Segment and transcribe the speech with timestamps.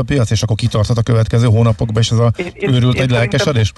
[0.00, 3.10] a piac, és akkor kitarthat a következő hónapokban, és ez a én, őrült én, egy
[3.10, 3.72] lelkesedés?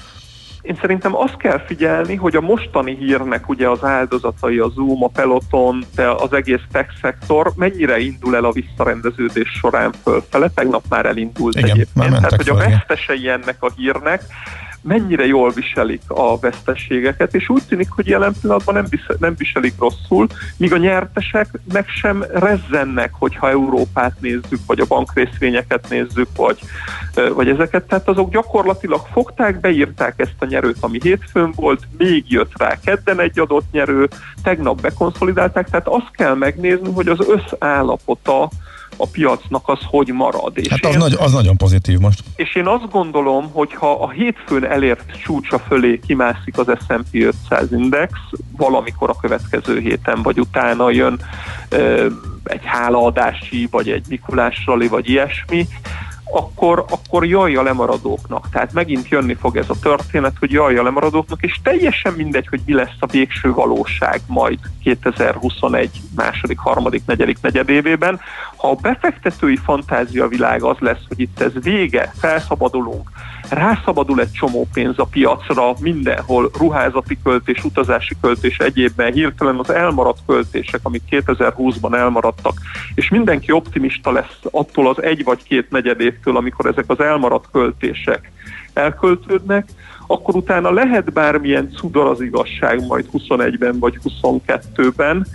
[0.62, 5.08] Én szerintem azt kell figyelni, hogy a mostani hírnek ugye az áldozatai, a Zoom, a
[5.08, 11.06] Peloton, de az egész tech szektor mennyire indul el a visszarendeződés során fölfele, tegnap már
[11.06, 12.10] elindult Igen, egyébként.
[12.10, 14.22] Már Tehát, hogy a vesztesei ennek a hírnek
[14.86, 19.74] mennyire jól viselik a veszteségeket, és úgy tűnik, hogy jelen pillanatban nem, visel, nem viselik
[19.78, 20.26] rosszul,
[20.56, 26.58] míg a nyertesek meg sem rezzennek, hogyha Európát nézzük, vagy a bankrészvényeket nézzük, vagy,
[27.34, 27.84] vagy ezeket.
[27.84, 33.20] Tehát azok gyakorlatilag fogták, beírták ezt a nyerőt, ami hétfőn volt, még jött rá kedden
[33.20, 34.08] egy adott nyerő,
[34.42, 38.48] tegnap bekonszolidálták, tehát azt kell megnézni, hogy az összállapota
[38.96, 40.58] a piacnak az hogy marad.
[40.58, 42.22] És hát az, én, nagy, az nagyon pozitív most.
[42.36, 47.72] És én azt gondolom, hogy ha a hétfőn elért csúcsa fölé kimászik az S&P 500
[47.72, 48.12] index,
[48.56, 51.20] valamikor a következő héten vagy utána jön
[51.68, 52.06] ö,
[52.44, 55.66] egy hálaadási, vagy egy Mikulás rali, vagy ilyesmi,
[56.32, 58.48] akkor, akkor jaj a lemaradóknak.
[58.50, 62.60] Tehát megint jönni fog ez a történet, hogy jaj a lemaradóknak, és teljesen mindegy, hogy
[62.66, 68.20] mi lesz a végső valóság majd 2021 második, harmadik, negyedik, negyedévében.
[68.66, 73.10] Ha a befektetői fantázia világ az lesz, hogy itt ez vége, felszabadulunk,
[73.50, 80.18] rászabadul egy csomó pénz a piacra, mindenhol ruházati költés, utazási költés egyébben, hirtelen az elmaradt
[80.26, 82.54] költések, amik 2020-ban elmaradtak,
[82.94, 87.48] és mindenki optimista lesz attól az egy vagy két negyed évtől, amikor ezek az elmaradt
[87.52, 88.32] költések
[88.72, 89.68] elköltődnek,
[90.06, 95.26] akkor utána lehet bármilyen cudar az igazság majd 21-ben vagy 22-ben.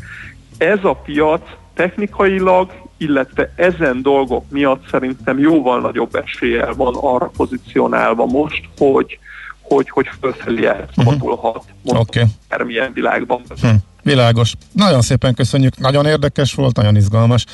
[0.57, 1.41] Ez a piac
[1.73, 2.71] technikailag
[3.01, 9.19] illetve ezen dolgok miatt szerintem jóval nagyobb eséllyel van arra pozícionálva most, hogy
[9.61, 11.99] hogy, hogy fölfelé elszabadulhat uh-huh.
[11.99, 12.23] okay.
[12.49, 13.41] bármilyen világban.
[13.61, 13.67] Hm.
[14.03, 14.53] Világos.
[14.71, 17.45] Nagyon szépen köszönjük, nagyon érdekes volt, nagyon izgalmas,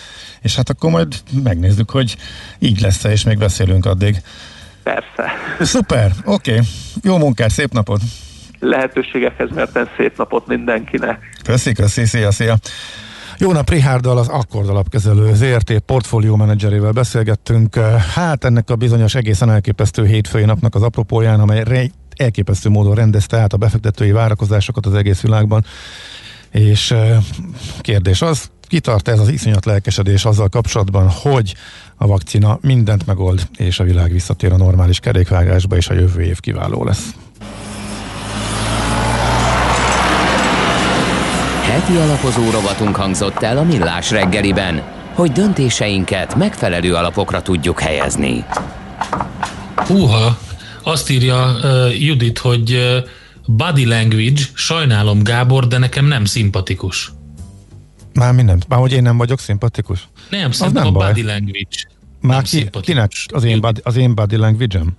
[0.42, 2.16] és hát akkor majd megnézzük, hogy
[2.60, 4.16] így lesz és még beszélünk addig.
[4.84, 5.32] Persze.
[5.60, 6.52] Szuper, oké.
[6.52, 6.66] Okay.
[7.04, 8.02] Jó munkát, szép napot!
[8.60, 11.20] Lehetőségekhez merten szép napot mindenkinek.
[11.44, 12.56] Köszi, köszi, szia, szia!
[13.40, 17.76] Jó nap, Rihárdal, az Akkord alapkezelő ZRT portfólió menedzserével beszélgettünk.
[18.16, 23.54] Hát ennek a bizonyos egészen elképesztő hétfői napnak az apropóján, amely elképesztő módon rendezte át
[23.54, 25.66] a befektetői várakozásokat az egész világban.
[26.52, 26.96] És
[27.82, 31.56] kérdés az, kitart ez az iszonyat lelkesedés azzal kapcsolatban, hogy
[31.96, 36.40] a vakcina mindent megold, és a világ visszatér a normális kerékvágásba, és a jövő év
[36.40, 37.16] kiváló lesz.
[41.78, 44.84] Heti alapozó rovatunk hangzott el a Millás reggeliben,
[45.14, 48.46] hogy döntéseinket megfelelő alapokra tudjuk helyezni.
[49.76, 50.38] Húha,
[50.84, 52.98] azt írja uh, Judit, hogy uh,
[53.46, 57.12] body language, sajnálom Gábor, de nekem nem szimpatikus.
[58.14, 60.08] Már minden, már hogy én nem vagyok szimpatikus?
[60.30, 61.08] Nem, szerintem nem a baj.
[61.08, 61.78] body language.
[62.22, 64.98] Már ki, kinek az én, body, az én body language-em?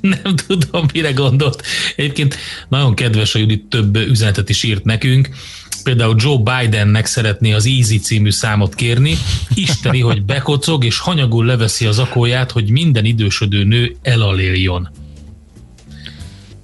[0.22, 1.62] Nem tudom, mire gondolt.
[1.96, 2.36] Egyébként
[2.68, 5.28] nagyon kedves, hogy Judit több üzenetet is írt nekünk
[5.82, 9.14] például Joe Bidennek szeretné az Easy című számot kérni,
[9.54, 14.88] isteni, hogy bekocog és hanyagul leveszi az akóját, hogy minden idősödő nő elaléljon.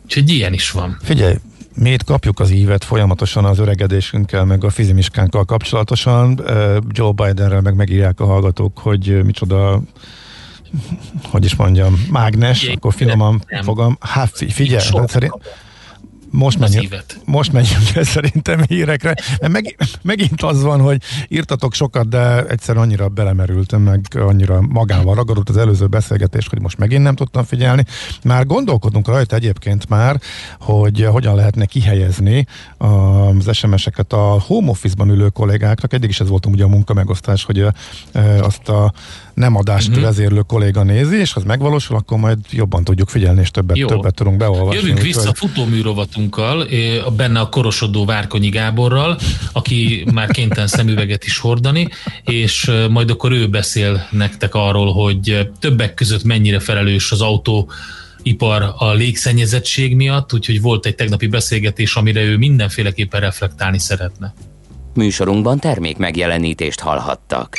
[0.05, 0.97] Úgyhogy ilyen is van.
[1.03, 1.35] Figyelj,
[1.75, 6.41] miért kapjuk az ívet folyamatosan az öregedésünkkel, meg a fizimiskánkkal kapcsolatosan.
[6.89, 9.83] Joe Bidenrel meg megírják a hallgatók, hogy micsoda
[11.23, 13.63] hogy is mondjam, mágnes, Igen, akkor finoman nem.
[13.63, 13.97] fogom.
[14.01, 15.33] Hát figyelj, szerint,
[16.35, 22.09] most menjünk, most menjünk el szerintem hírekre, mert meg, megint az van, hogy írtatok sokat,
[22.09, 27.15] de egyszer annyira belemerültem, meg annyira magával ragadott az előző beszélgetés, hogy most megint nem
[27.15, 27.85] tudtam figyelni.
[28.25, 30.21] Már gondolkodunk rajta egyébként már,
[30.61, 32.47] hogy hogyan lehetne kihelyezni
[32.79, 35.93] az SMS-eket a home office-ban ülő kollégáknak.
[35.93, 37.67] Eddig is ez volt ugye a munkamegosztás, hogy
[38.41, 38.93] azt a
[39.35, 40.03] nem adást uh-huh.
[40.03, 43.87] vezérlő kolléga nézi, és ha az megvalósul, akkor majd jobban tudjuk figyelni, és többet, Jó.
[43.87, 44.81] többet tudunk beolvasni.
[44.81, 45.37] Jövünk vissza hogy...
[45.37, 46.67] futóműrovatunkkal,
[47.17, 49.19] benne a korosodó Várkonyi Gáborral,
[49.53, 51.89] aki már kénytelen szemüveget is hordani,
[52.25, 57.71] és majd akkor ő beszél nektek arról, hogy többek között mennyire felelős az autó
[58.23, 64.35] ipar a légszennyezettség miatt, úgyhogy volt egy tegnapi beszélgetés, amire ő mindenféleképpen reflektálni szeretne.
[64.95, 67.57] Műsorunkban termék megjelenítést hallhattak.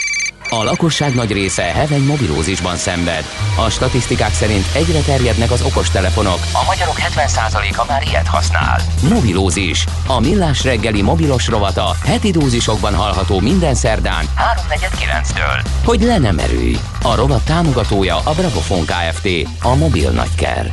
[0.49, 3.25] A lakosság nagy része heveny mobilózisban szenved.
[3.65, 6.39] A statisztikák szerint egyre terjednek az okostelefonok.
[6.53, 8.79] A magyarok 70%-a már ilyet használ.
[9.09, 9.85] Mobilózis.
[10.07, 14.25] A millás reggeli mobilos rovata heti dózisokban hallható minden szerdán
[14.69, 15.65] 3.49-től.
[15.85, 16.77] Hogy le nem erőj.
[17.01, 19.27] A rovat támogatója a Bravofon Kft.
[19.61, 20.71] A mobil nagyker.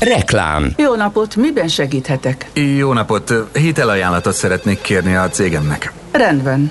[0.00, 0.72] Reklám.
[0.76, 2.50] Jó napot, miben segíthetek?
[2.76, 5.92] Jó napot, hitelajánlatot szeretnék kérni a cégemnek.
[6.12, 6.70] Rendben.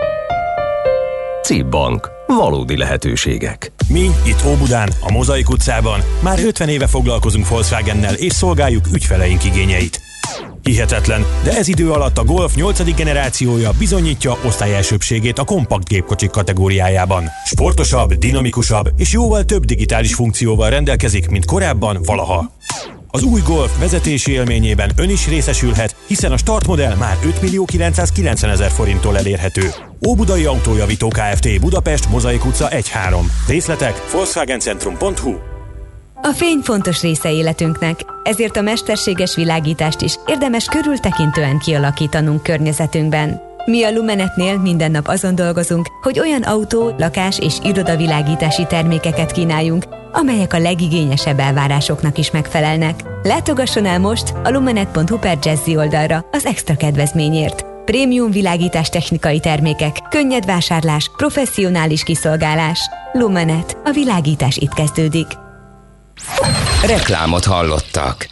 [1.43, 2.09] CIP Bank.
[2.27, 3.71] Valódi lehetőségek.
[3.87, 10.01] Mi itt Óbudán, a Mozaik utcában már 50 éve foglalkozunk Volkswagennel és szolgáljuk ügyfeleink igényeit.
[10.63, 12.95] Hihetetlen, de ez idő alatt a Golf 8.
[12.95, 17.29] generációja bizonyítja osztályelsőbségét a kompakt gépkocsik kategóriájában.
[17.45, 22.51] Sportosabb, dinamikusabb és jóval több digitális funkcióval rendelkezik, mint korábban valaha.
[23.11, 28.51] Az új Golf vezetési élményében ön is részesülhet, hiszen a startmodell már 5 millió 990
[28.51, 29.69] ezer forinttól elérhető.
[30.07, 31.59] Óbudai Autójavító Kft.
[31.59, 32.81] Budapest, Mozaik utca 1-3.
[33.47, 35.33] Részletek volkswagencentrum.hu
[36.23, 43.41] a fény fontos része életünknek, ezért a mesterséges világítást is érdemes körültekintően kialakítanunk környezetünkben.
[43.65, 49.85] Mi a Lumenetnél minden nap azon dolgozunk, hogy olyan autó, lakás és irodavilágítási termékeket kínáljunk,
[50.11, 53.03] amelyek a legigényesebb elvárásoknak is megfelelnek.
[53.23, 57.65] Látogasson el most a lumenet.hu per Jazzy oldalra az extra kedvezményért.
[57.85, 62.79] Prémium világítás technikai termékek, könnyed vásárlás, professzionális kiszolgálás.
[63.13, 63.77] Lumenet.
[63.83, 65.27] A világítás itt kezdődik.
[66.85, 68.29] Reklámot hallottak.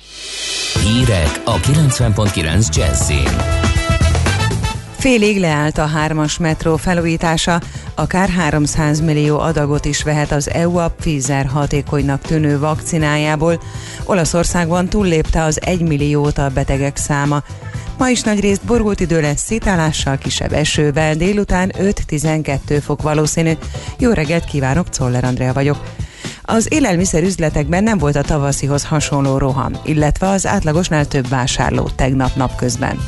[0.83, 3.67] Hírek a 90.9 Jazzin.
[4.97, 7.61] Félig leállt a hármas metró felújítása,
[7.99, 13.61] akár 300 millió adagot is vehet az EU a Pfizer hatékonynak tűnő vakcinájából.
[14.05, 17.43] Olaszországban túllépte az 1 milliót a betegek száma.
[17.97, 23.51] Ma is nagy részt borult idő lesz szétálással, kisebb esővel, délután 5-12 fok valószínű.
[23.97, 25.83] Jó reggelt kívánok, Czoller Andrea vagyok.
[26.41, 32.35] Az élelmiszer üzletekben nem volt a tavaszihoz hasonló roham, illetve az átlagosnál több vásárló tegnap
[32.35, 32.99] napközben.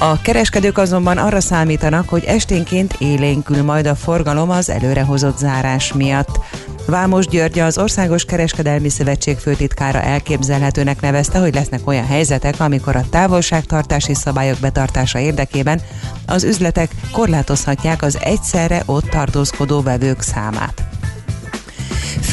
[0.00, 6.40] A kereskedők azonban arra számítanak, hogy esténként élénkül majd a forgalom az előrehozott zárás miatt.
[6.86, 13.08] Vámos György az Országos Kereskedelmi Szövetség főtitkára elképzelhetőnek nevezte, hogy lesznek olyan helyzetek, amikor a
[13.10, 15.80] távolságtartási szabályok betartása érdekében
[16.26, 20.97] az üzletek korlátozhatják az egyszerre ott tartózkodó vevők számát.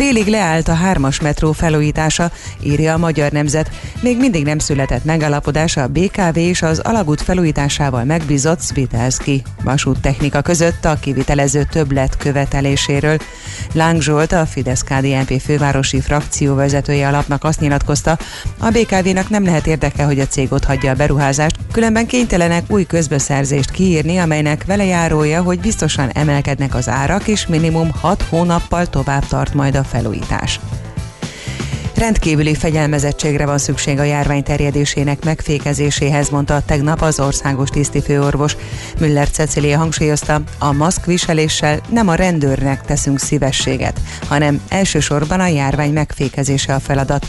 [0.06, 2.31] Félig leállt a hármas metró felújítása,
[2.63, 3.69] írja a Magyar Nemzet.
[4.02, 10.86] Még mindig nem született megállapodás a BKV és az alagút felújításával megbízott Svitelski vasúttechnika között
[10.86, 13.18] a kivitelező többlet követeléséről.
[13.74, 18.18] Láng Zsolt, a fidesz KDNP fővárosi frakció vezetője alapnak azt nyilatkozta,
[18.60, 22.86] a BKV-nak nem lehet érdeke, hogy a cég ott hagyja a beruházást, különben kénytelenek új
[22.86, 29.54] közbeszerzést kiírni, amelynek velejárója, hogy biztosan emelkednek az árak, és minimum 6 hónappal tovább tart
[29.54, 30.59] majd a felújítás.
[31.95, 38.56] Rendkívüli fegyelmezettségre van szükség a járvány terjedésének megfékezéséhez, mondta tegnap az országos tisztifőorvos.
[39.00, 46.74] Müller Cecilia hangsúlyozta, a maszkviseléssel nem a rendőrnek teszünk szívességet, hanem elsősorban a járvány megfékezése
[46.74, 47.27] a feladat.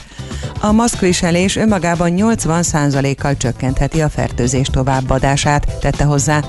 [0.61, 6.41] A maszkviselés önmagában 80%-kal csökkentheti a fertőzés továbbadását, tette hozzá.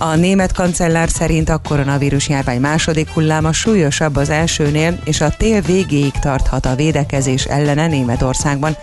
[0.00, 5.60] A német kancellár szerint a koronavírus járvány második hulláma súlyosabb az elsőnél, és a tél
[5.60, 8.76] végéig tarthat a védekezés ellene Németországban.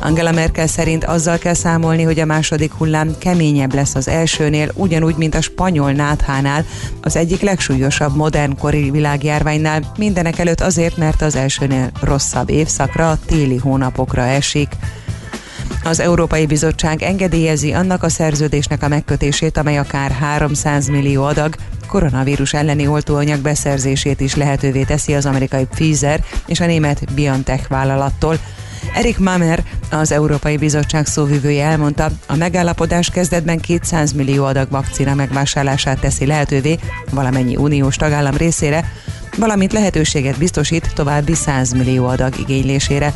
[0.00, 5.16] Angela Merkel szerint azzal kell számolni, hogy a második hullám keményebb lesz az elsőnél, ugyanúgy,
[5.16, 6.64] mint a spanyol náthánál,
[7.02, 14.22] az egyik legsúlyosabb modernkori világjárványnál, mindenek előtt azért, mert az elsőnél rosszabb évszakra, téli hónapokra
[14.22, 14.68] esik.
[15.84, 21.54] Az Európai Bizottság engedélyezi annak a szerződésnek a megkötését, amely akár 300 millió adag
[21.86, 28.38] koronavírus elleni oltóanyag beszerzését is lehetővé teszi az amerikai Pfizer és a német BioNTech vállalattól.
[28.94, 36.00] Erik Mamer, az Európai Bizottság szóvivője elmondta, a megállapodás kezdetben 200 millió adag vakcina megvásárlását
[36.00, 36.78] teszi lehetővé
[37.10, 38.92] valamennyi uniós tagállam részére,
[39.36, 43.14] valamint lehetőséget biztosít további 100 millió adag igénylésére.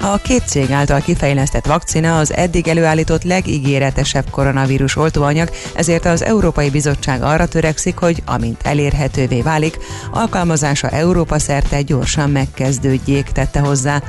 [0.00, 6.70] A két cég által kifejlesztett vakcina az eddig előállított legígéretesebb koronavírus oltóanyag, ezért az Európai
[6.70, 9.78] Bizottság arra törekszik, hogy amint elérhetővé válik,
[10.12, 14.02] alkalmazása Európa szerte gyorsan megkezdődjék, tette hozzá.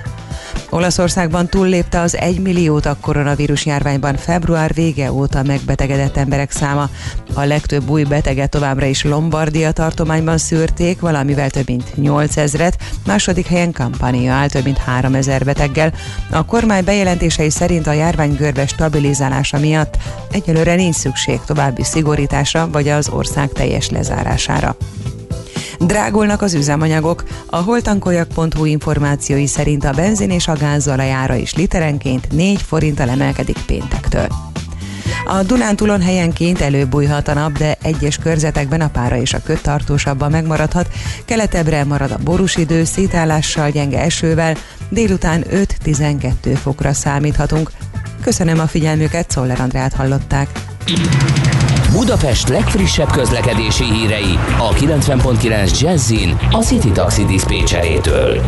[0.69, 6.89] Olaszországban túllépte az 1 milliót a koronavírus járványban február vége óta megbetegedett emberek száma.
[7.33, 12.73] A legtöbb új beteget továbbra is Lombardia tartományban szűrték, valamivel több mint 8000-et,
[13.05, 15.93] második helyen Kampania áll több mint 3000 beteggel.
[16.31, 19.97] A kormány bejelentései szerint a járvány görbe stabilizálása miatt
[20.31, 24.75] egyelőre nincs szükség további szigorításra vagy az ország teljes lezárására.
[25.79, 27.23] Drágulnak az üzemanyagok.
[27.45, 34.27] A holtankoljak.hu információi szerint a benzin és a gázzalajára is literenként 4 forinttal emelkedik péntektől.
[35.25, 40.31] A Dunántúlon helyenként előbújhat a nap, de egyes körzetekben a pára és a köt tartósabban
[40.31, 40.87] megmaradhat.
[41.25, 44.55] Keletebbre marad a borús idő, szétállással, gyenge esővel,
[44.89, 47.71] délután 5-12 fokra számíthatunk.
[48.21, 50.49] Köszönöm a figyelmüket, Szoller Andrát hallották.
[51.97, 58.41] Budapest legfrissebb közlekedési hírei a 90.9 Jazzin a City Taxi Dispécsejétől.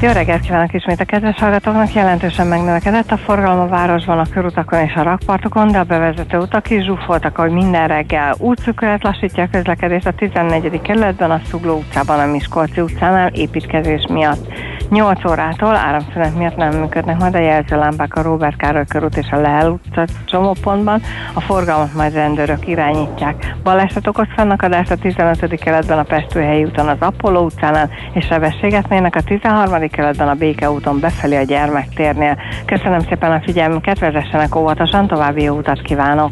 [0.00, 1.92] Jó reggelt kívánok ismét a kedves hallgatóknak!
[1.92, 6.70] Jelentősen megnövekedett a forgalom a városban, a körutakon és a rakpartokon, de a bevezető utak
[6.70, 8.34] is zsúfoltak, ahogy minden reggel.
[8.38, 10.80] Útszükület lassítja a közlekedést a 14.
[10.82, 14.46] kerületben, a Szugló utcában, a Miskolci utcánál építkezés miatt.
[14.90, 19.40] 8 órától áramszünet miatt nem működnek majd a jelzőlámpák a Robert Károly körút és a
[19.40, 23.56] Lehel utca csomópontban, a forgalmat majd rendőrök irányítják.
[23.62, 25.58] Baleset okoz fennakadást a 15.
[25.60, 29.88] keletben a Pestőhelyi úton az Apollo utcánál, és sebességet mérnek a 13.
[29.88, 32.38] keletben a Béke úton befelé a gyermektérnél.
[32.66, 36.30] Köszönöm szépen a figyelmüket, vezessenek óvatosan, további jó utat kívánok!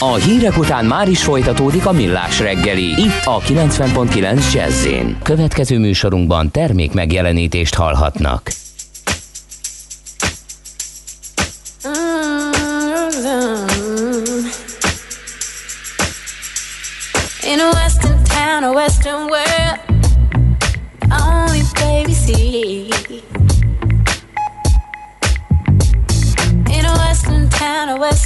[0.00, 2.86] A hírek után már is folytatódik a millás reggeli.
[2.86, 4.88] Itt a 90.9 jazz
[5.22, 8.50] Következő műsorunkban termék megjelenítést hallhatnak.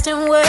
[0.03, 0.42] Town, a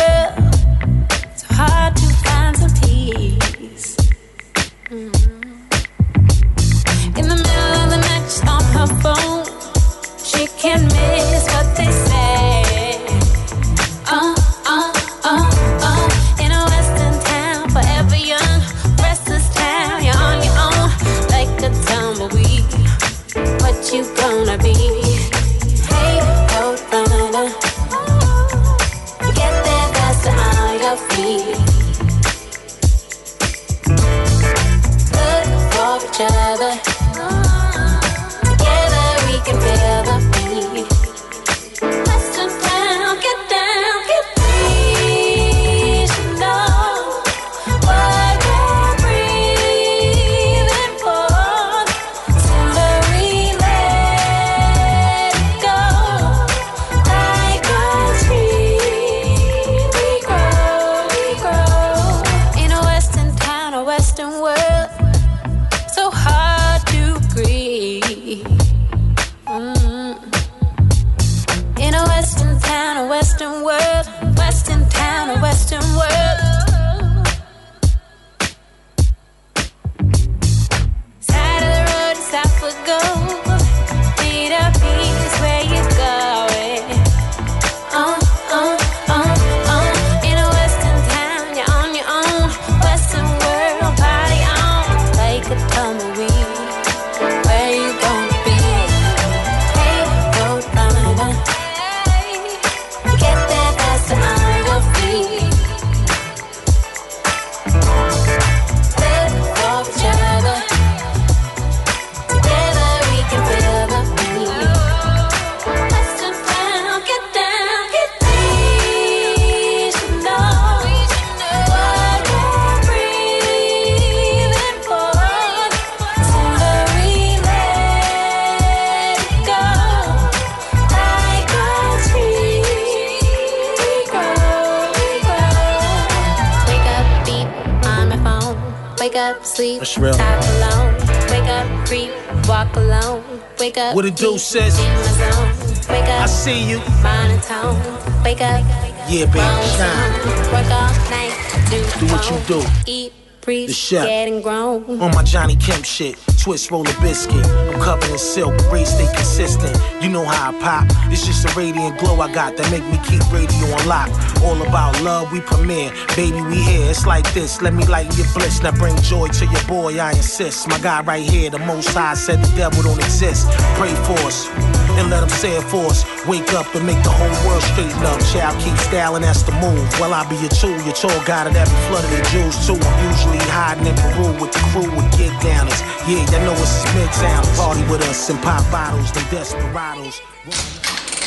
[149.15, 149.39] Yeah, baby,
[149.77, 150.13] shine.
[150.51, 151.37] Work all night.
[151.71, 152.67] Do, do what you do.
[152.85, 154.07] Eat, breathe, the chef.
[154.07, 155.01] getting grown.
[155.01, 157.45] On my Johnny Kemp shit twist, roll a biscuit.
[157.47, 159.75] I'm covered in silk, race stay consistent.
[160.03, 160.87] You know how I pop.
[161.11, 164.11] It's just a radiant glow I got that make me keep radio on lock.
[164.43, 165.91] All about love, we premiere.
[166.15, 166.91] Baby, we here.
[166.91, 167.63] It's like this.
[167.63, 168.63] Let me lighten your bliss.
[168.63, 170.69] Now bring joy to your boy, I insist.
[170.69, 173.51] My guy right here, the most high said the devil don't exist.
[173.79, 174.84] Pray for us.
[174.99, 176.05] And let them say it for us.
[176.27, 178.21] Wake up and make the whole world straighten up.
[178.33, 179.87] Child, keep styling, that's the move.
[180.01, 182.79] Well, I'll be your tool, your tour guide at every flood of the Jews too.
[182.79, 185.81] I'm usually hiding in Peru with the crew with get downers.
[186.09, 187.43] Yeah, y'all know it's Midtown.
[187.57, 190.17] Party with us and pop bottles, them desperados.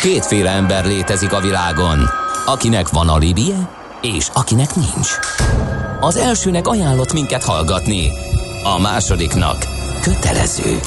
[0.02, 2.10] Kétféle ember létezik a világon,
[2.46, 3.70] akinek van alibije,
[4.02, 5.10] és akinek nincs.
[6.00, 8.12] Az elsőnek ajánlott minket hallgatni,
[8.64, 9.58] a másodiknak
[10.02, 10.80] kötelező.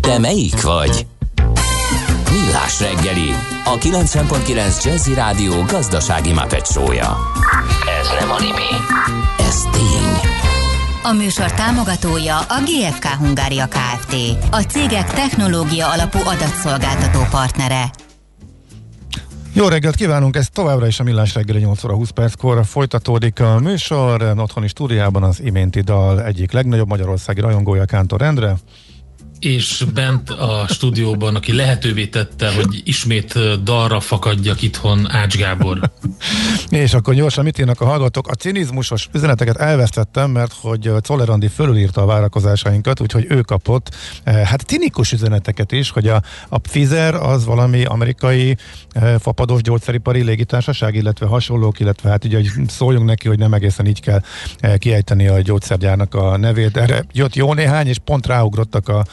[0.00, 1.06] Te melyik vagy?
[2.40, 3.30] Millás reggeli,
[3.64, 7.16] a 90.9 Jazzy Rádió gazdasági mapetsója.
[8.00, 8.72] Ez nem animi,
[9.38, 10.30] ez tény.
[11.02, 14.14] A műsor támogatója a GFK Hungária Kft.
[14.50, 17.90] A cégek technológia alapú adatszolgáltató partnere.
[19.52, 23.58] Jó reggelt kívánunk, ez továbbra is a Millás reggeli 8 óra 20 perckor folytatódik a
[23.58, 24.22] műsor.
[24.36, 28.56] Otthoni stúdiában az iménti dal egyik legnagyobb magyarországi rajongója Kántor Endre
[29.40, 35.90] és bent a stúdióban, aki lehetővé tette, hogy ismét dalra fakadjak itthon Ács Gábor.
[36.70, 38.28] és akkor gyorsan mit írnak a hallgatók?
[38.28, 45.12] A cinizmusos üzeneteket elvesztettem, mert hogy Czollerandi fölülírta a várakozásainkat, úgyhogy ő kapott hát cinikus
[45.12, 48.56] üzeneteket is, hogy a, a Pfizer az valami amerikai
[49.18, 54.22] fapados gyógyszeripari légitársaság, illetve hasonlók, illetve hát ugye szóljunk neki, hogy nem egészen így kell
[54.78, 56.76] kiejteni a gyógyszergyárnak a nevét.
[56.76, 59.04] Erre jött jó néhány, és pont ráugrottak a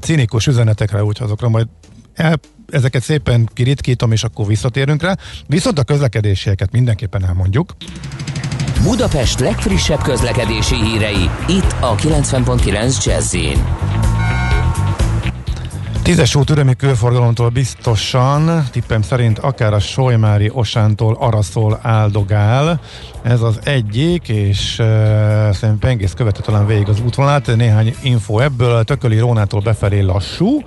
[0.00, 1.66] cinikus üzenetekre, úgyhogy azokra majd
[2.14, 2.40] el,
[2.70, 5.16] ezeket szépen kiritkítom, és akkor visszatérünk rá.
[5.46, 7.76] Viszont a közlekedésieket mindenképpen elmondjuk.
[8.82, 13.34] Budapest legfrissebb közlekedési hírei, itt a 90.9 jazz
[16.02, 22.80] Tízes út ürömi körforgalomtól biztosan, tippem szerint akár a Solymári Osántól Araszol áldogál.
[23.22, 24.86] Ez az egyik, és uh,
[25.50, 27.56] szerintem Pengész követő talán végig az útvonalát.
[27.56, 30.62] Néhány info ebből, Tököli Rónától befelé lassú.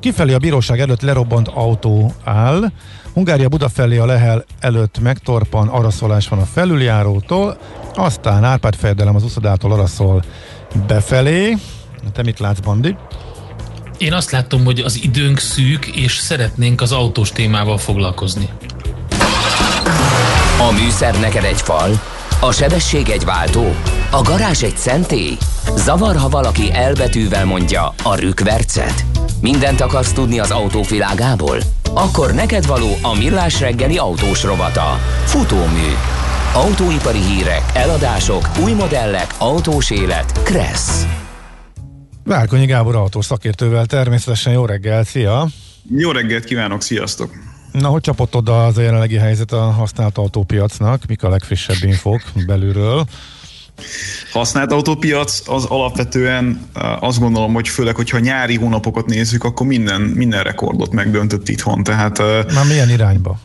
[0.00, 2.64] Kifelé a bíróság előtt lerobbant autó áll.
[3.12, 7.58] Hungária Budafelé a Lehel előtt megtorpan, araszolás van a felüljárótól,
[7.94, 10.24] aztán Árpád Ferdelem az uszodától araszol
[10.86, 11.56] befelé.
[12.12, 12.96] Te mit látsz, Bandi?
[14.00, 18.48] Én azt látom, hogy az időnk szűk, és szeretnénk az autós témával foglalkozni.
[20.58, 22.00] A műszer neked egy fal,
[22.40, 23.74] a sebesség egy váltó,
[24.10, 25.36] a garázs egy szentély.
[25.76, 29.04] Zavar, ha valaki elbetűvel mondja a rükvercet.
[29.40, 31.58] Mindent akarsz tudni az autóvilágából?
[31.94, 34.98] Akkor neked való a millás reggeli autós rovata.
[35.24, 35.88] Futómű.
[36.52, 40.42] Autóipari hírek, eladások, új modellek, autós élet.
[40.42, 41.06] Kressz.
[42.30, 45.48] Várkonyi Gábor autós szakértővel természetesen jó reggel, szia!
[45.96, 47.32] Jó reggelt kívánok, sziasztok!
[47.72, 51.06] Na, hogy csapott oda az a jelenlegi helyzet a használt autópiacnak?
[51.06, 53.04] Mik a legfrissebb infók belülről?
[54.32, 56.68] Használt autópiac az alapvetően
[57.00, 61.82] azt gondolom, hogy főleg, hogyha nyári hónapokat nézzük, akkor minden, minden rekordot megdöntött itthon.
[61.82, 62.18] Tehát,
[62.54, 63.38] Már milyen irányba?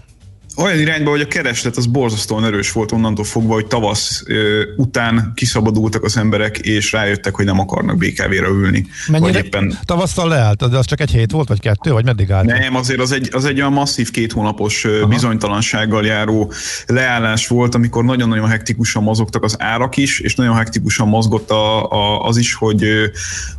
[0.58, 5.32] Olyan irányba, hogy a kereslet az borzasztóan erős volt onnantól fogva, hogy tavasz ö, után
[5.36, 8.86] kiszabadultak az emberek, és rájöttek, hogy nem akarnak BKV-ra ülni.
[9.08, 9.80] Mennyire éppen...
[9.86, 10.70] tavasszal leállt?
[10.70, 12.46] De az csak egy hét volt, vagy kettő, vagy meddig állt?
[12.46, 15.08] Nem, azért az egy, az egy olyan masszív két hónapos Aha.
[15.08, 16.52] bizonytalansággal járó
[16.88, 22.26] leállás volt, amikor nagyon-nagyon hektikusan mozogtak az árak is, és nagyon hektikusan mozgott a, a,
[22.28, 22.84] az is, hogy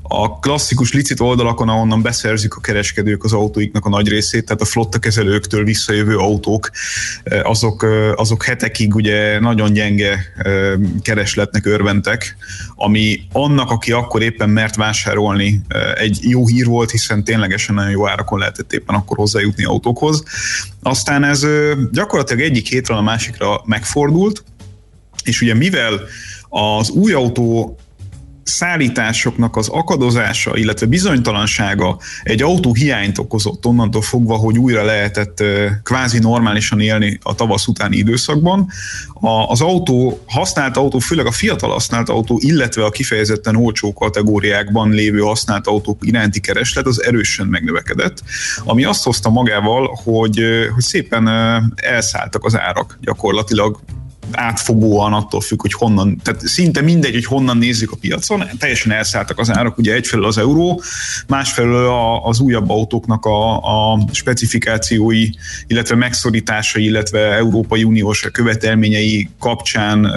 [0.08, 4.64] a klasszikus licit oldalakon, ahonnan beszerzik a kereskedők az autóiknak a nagy részét, tehát a
[4.64, 6.70] flotta kezelőktől visszajövő autók,
[7.42, 10.18] azok, azok hetekig ugye nagyon gyenge
[11.02, 12.36] keresletnek örventek,
[12.74, 15.60] ami annak, aki akkor éppen mert vásárolni,
[15.94, 20.22] egy jó hír volt, hiszen ténylegesen nagyon jó árakon lehetett éppen akkor hozzájutni autókhoz.
[20.82, 21.46] Aztán ez
[21.92, 24.44] gyakorlatilag egyik hétről a másikra megfordult,
[25.24, 26.00] és ugye mivel
[26.48, 27.78] az új autó
[28.46, 35.42] szállításoknak az akadozása, illetve bizonytalansága egy autó hiányt okozott onnantól fogva, hogy újra lehetett
[35.82, 38.68] kvázi normálisan élni a tavasz utáni időszakban.
[39.46, 45.20] Az autó, használt autó, főleg a fiatal használt autó, illetve a kifejezetten olcsó kategóriákban lévő
[45.20, 48.22] használt autók iránti kereslet az erősen megnövekedett,
[48.64, 50.40] ami azt hozta magával, hogy,
[50.74, 51.28] hogy szépen
[51.76, 53.80] elszálltak az árak gyakorlatilag
[54.32, 59.38] átfogóan attól függ, hogy honnan, tehát szinte mindegy, hogy honnan nézzük a piacon, teljesen elszálltak
[59.38, 60.82] az árak, ugye egyfelől az euró,
[61.26, 63.56] másfelől az újabb autóknak a,
[63.92, 65.28] a specifikációi,
[65.66, 70.12] illetve megszorításai, illetve Európai Uniós követelményei kapcsán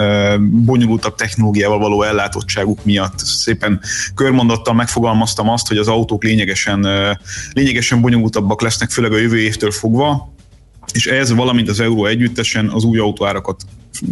[0.64, 3.18] bonyolultabb technológiával való ellátottságuk miatt.
[3.18, 3.80] Szépen
[4.14, 6.86] körmondattal megfogalmaztam azt, hogy az autók lényegesen,
[7.52, 10.32] lényegesen bonyolultabbak lesznek, főleg a jövő évtől fogva,
[10.92, 13.62] és ez, valamint az euró együttesen az új autóárakat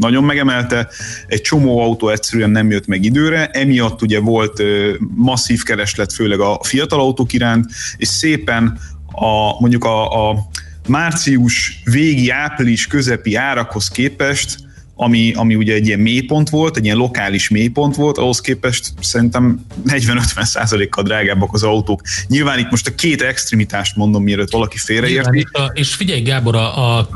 [0.00, 0.88] nagyon megemelte,
[1.26, 4.62] egy csomó autó egyszerűen nem jött meg időre, emiatt ugye volt
[5.14, 8.78] masszív kereslet, főleg a fiatal autók iránt, és szépen
[9.12, 10.48] a mondjuk a, a
[10.88, 14.67] március végi, április közepi árakhoz képest
[15.00, 19.60] ami, ami ugye egy ilyen mélypont volt, egy ilyen lokális mélypont volt, ahhoz képest szerintem
[19.86, 22.02] 40-50 százalékkal drágábbak az autók.
[22.26, 25.46] Nyilván itt most a két extremitást mondom, mielőtt valaki félreérti.
[25.72, 27.08] És figyelj Gábor, a, a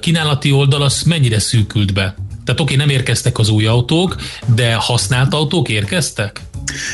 [0.00, 2.14] kínálati oldal az mennyire szűkült be?
[2.44, 4.16] Tehát oké, nem érkeztek az új autók,
[4.54, 6.40] de használt autók érkeztek?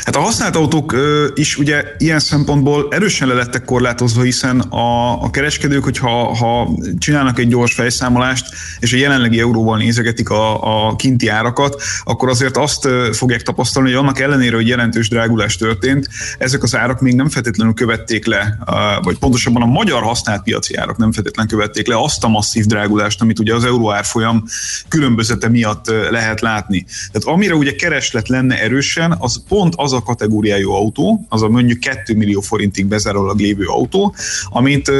[0.03, 0.95] Hát a használt autók
[1.33, 7.39] is ugye ilyen szempontból erősen le lettek korlátozva, hiszen a, a kereskedők, hogyha ha csinálnak
[7.39, 8.45] egy gyors fejszámolást,
[8.79, 13.97] és a jelenlegi euróval nézegetik a, a kinti árakat, akkor azért azt fogják tapasztalni, hogy
[13.97, 16.07] annak ellenére, hogy jelentős drágulás történt,
[16.37, 18.57] ezek az árak még nem feltétlenül követték le,
[19.01, 23.21] vagy pontosabban a magyar használt piaci árak nem feltétlenül követték le azt a masszív drágulást,
[23.21, 24.43] amit ugye az euró árfolyam
[24.87, 26.85] különbözete miatt lehet látni.
[27.11, 31.49] Tehát amire ugye kereslet lenne erősen, az pont pont az a kategóriájú autó, az a
[31.49, 34.15] mondjuk 2 millió forintig bezárólag lévő autó,
[34.49, 34.91] amit,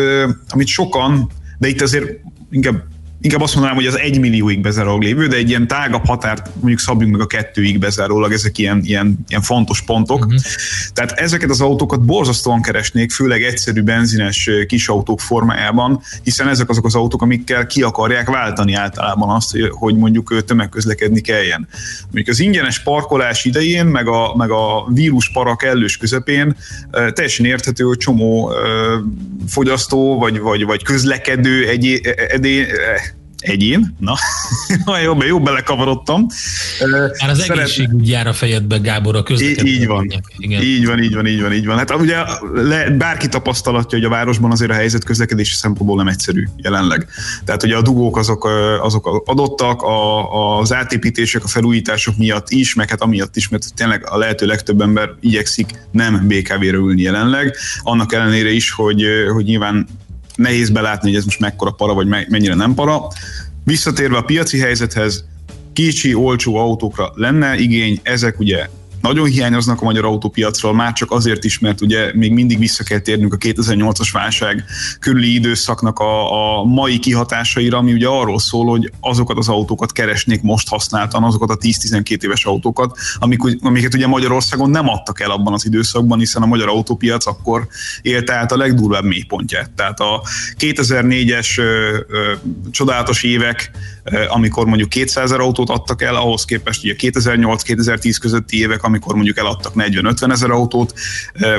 [0.50, 2.84] amit sokan, de itt azért inkább
[3.24, 6.80] inkább azt mondanám, hogy az egy millióig bezárólag lévő, de egy ilyen tágabb határt mondjuk
[6.80, 10.26] szabjunk meg a kettőig bezárólag, ezek ilyen, ilyen, ilyen fontos pontok.
[10.26, 10.42] Uh-huh.
[10.94, 16.86] Tehát ezeket az autókat borzasztóan keresnék, főleg egyszerű benzines kis autók formájában, hiszen ezek azok
[16.86, 21.68] az autók, amikkel ki akarják váltani általában azt, hogy mondjuk tömegközlekedni kelljen.
[22.04, 26.56] Mondjuk az ingyenes parkolás idején, meg a, meg a vírus para kellős közepén
[26.92, 28.54] teljesen érthető, hogy csomó
[29.48, 32.68] fogyasztó vagy, vagy, vagy közlekedő egy, edé,
[33.44, 34.16] egyén, na,
[35.04, 36.28] jobb, jobb belekavarodtam.
[36.92, 37.58] Már az Szeret...
[37.58, 39.72] egészségügy jár a fejedbe, Gábor, a közlekedés.
[39.72, 40.24] Így van.
[40.38, 40.62] Igen.
[40.62, 41.78] így van, így van, így van, így van.
[41.78, 42.18] Hát ugye
[42.54, 47.08] le, bárki tapasztalatja, hogy a városban azért a helyzet közlekedési szempontból nem egyszerű jelenleg.
[47.46, 48.50] Tehát ugye a dugók azok,
[48.82, 54.10] azok adottak, a, az átépítések, a felújítások miatt is, meg hát amiatt is, mert tényleg
[54.10, 59.88] a lehető legtöbb ember igyekszik nem BKV-re ülni jelenleg, annak ellenére is, hogy, hogy nyilván
[60.36, 63.08] nehéz belátni, hogy ez most mekkora para, vagy mennyire nem para.
[63.64, 65.26] Visszatérve a piaci helyzethez,
[65.74, 68.68] kicsi, olcsó autókra lenne igény, ezek ugye
[69.04, 73.00] nagyon hiányoznak a magyar autópiacról, már csak azért is, mert ugye még mindig vissza kell
[73.00, 74.66] térnünk a 2008-as válság
[75.00, 80.42] körüli időszaknak a, a mai kihatásaira, ami ugye arról szól, hogy azokat az autókat keresnék
[80.42, 85.54] most használtan, azokat a 10-12 éves autókat, amik, amiket ugye Magyarországon nem adtak el abban
[85.54, 87.68] az időszakban, hiszen a magyar autópiac akkor
[88.02, 89.72] élte át a legdurvább mélypontját.
[89.72, 90.22] Tehát a
[90.60, 92.34] 2004-es ö, ö,
[92.72, 93.72] csodálatos évek,
[94.28, 99.38] amikor mondjuk 200 ezer autót adtak el, ahhoz képest ugye 2008-2010 közötti évek, amikor mondjuk
[99.38, 100.94] eladtak 40-50 ezer autót,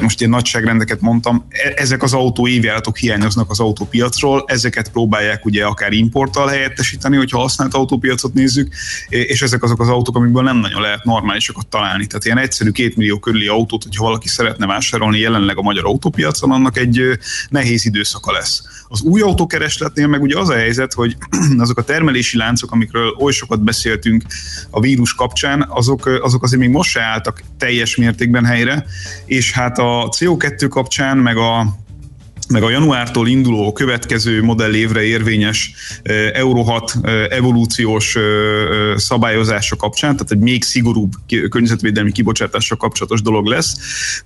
[0.01, 5.65] most ilyen nagyságrendeket mondtam, e, ezek az autó évjáratok hiányoznak az autópiacról, ezeket próbálják ugye
[5.65, 8.75] akár importtal helyettesíteni, hogyha használt autópiacot nézzük,
[9.09, 12.07] és ezek azok az autók, amikből nem nagyon lehet normálisokat találni.
[12.07, 16.51] Tehát ilyen egyszerű két millió körüli autót, hogyha valaki szeretne vásárolni jelenleg a magyar autópiacon,
[16.51, 17.03] annak egy
[17.49, 18.63] nehéz időszaka lesz.
[18.89, 21.17] Az új autókeresletnél meg ugye az a helyzet, hogy
[21.59, 24.23] azok a termelési láncok, amikről oly sokat beszéltünk
[24.71, 28.85] a vírus kapcsán, azok, azok azért még most se álltak teljes mértékben helyre,
[29.25, 31.83] és hát a CO2 kapcsán, meg a
[32.49, 35.75] meg a januártól induló következő modellévre érvényes
[36.33, 36.95] Euro 6
[37.29, 38.17] evolúciós
[38.97, 41.13] szabályozása kapcsán, tehát egy még szigorúbb
[41.51, 43.75] környezetvédelmi kibocsátással kapcsolatos dolog lesz.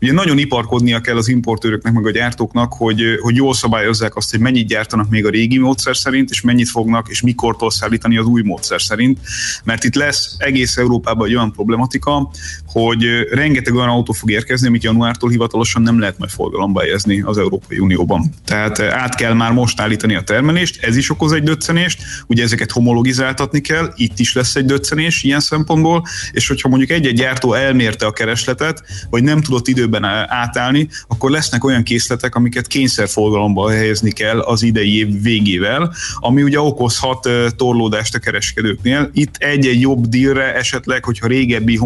[0.01, 4.41] Ugye nagyon iparkodnia kell az importőröknek, meg a gyártóknak, hogy, hogy jól szabályozzák azt, hogy
[4.41, 8.43] mennyit gyártanak még a régi módszer szerint, és mennyit fognak, és mikortól szállítani az új
[8.43, 9.19] módszer szerint.
[9.65, 12.31] Mert itt lesz egész Európában egy olyan problematika,
[12.67, 17.39] hogy rengeteg olyan autó fog érkezni, amit januártól hivatalosan nem lehet majd forgalomba helyezni az
[17.39, 18.08] Európai Unióban.
[18.45, 22.71] Tehát át kell már most állítani a termelést, ez is okoz egy döccenést, ugye ezeket
[22.71, 28.07] homologizáltatni kell, itt is lesz egy döccenés ilyen szempontból, és hogyha mondjuk egy-egy gyártó elmérte
[28.07, 34.41] a keresletet, vagy nem tudott időben átállni, akkor lesznek olyan készletek, amiket kényszerforgalomba helyezni kell
[34.41, 39.11] az idei év végével, ami ugye okozhat torlódást a kereskedőknél.
[39.13, 41.79] Itt egy-egy jobb dílre esetleg, hogyha régebbi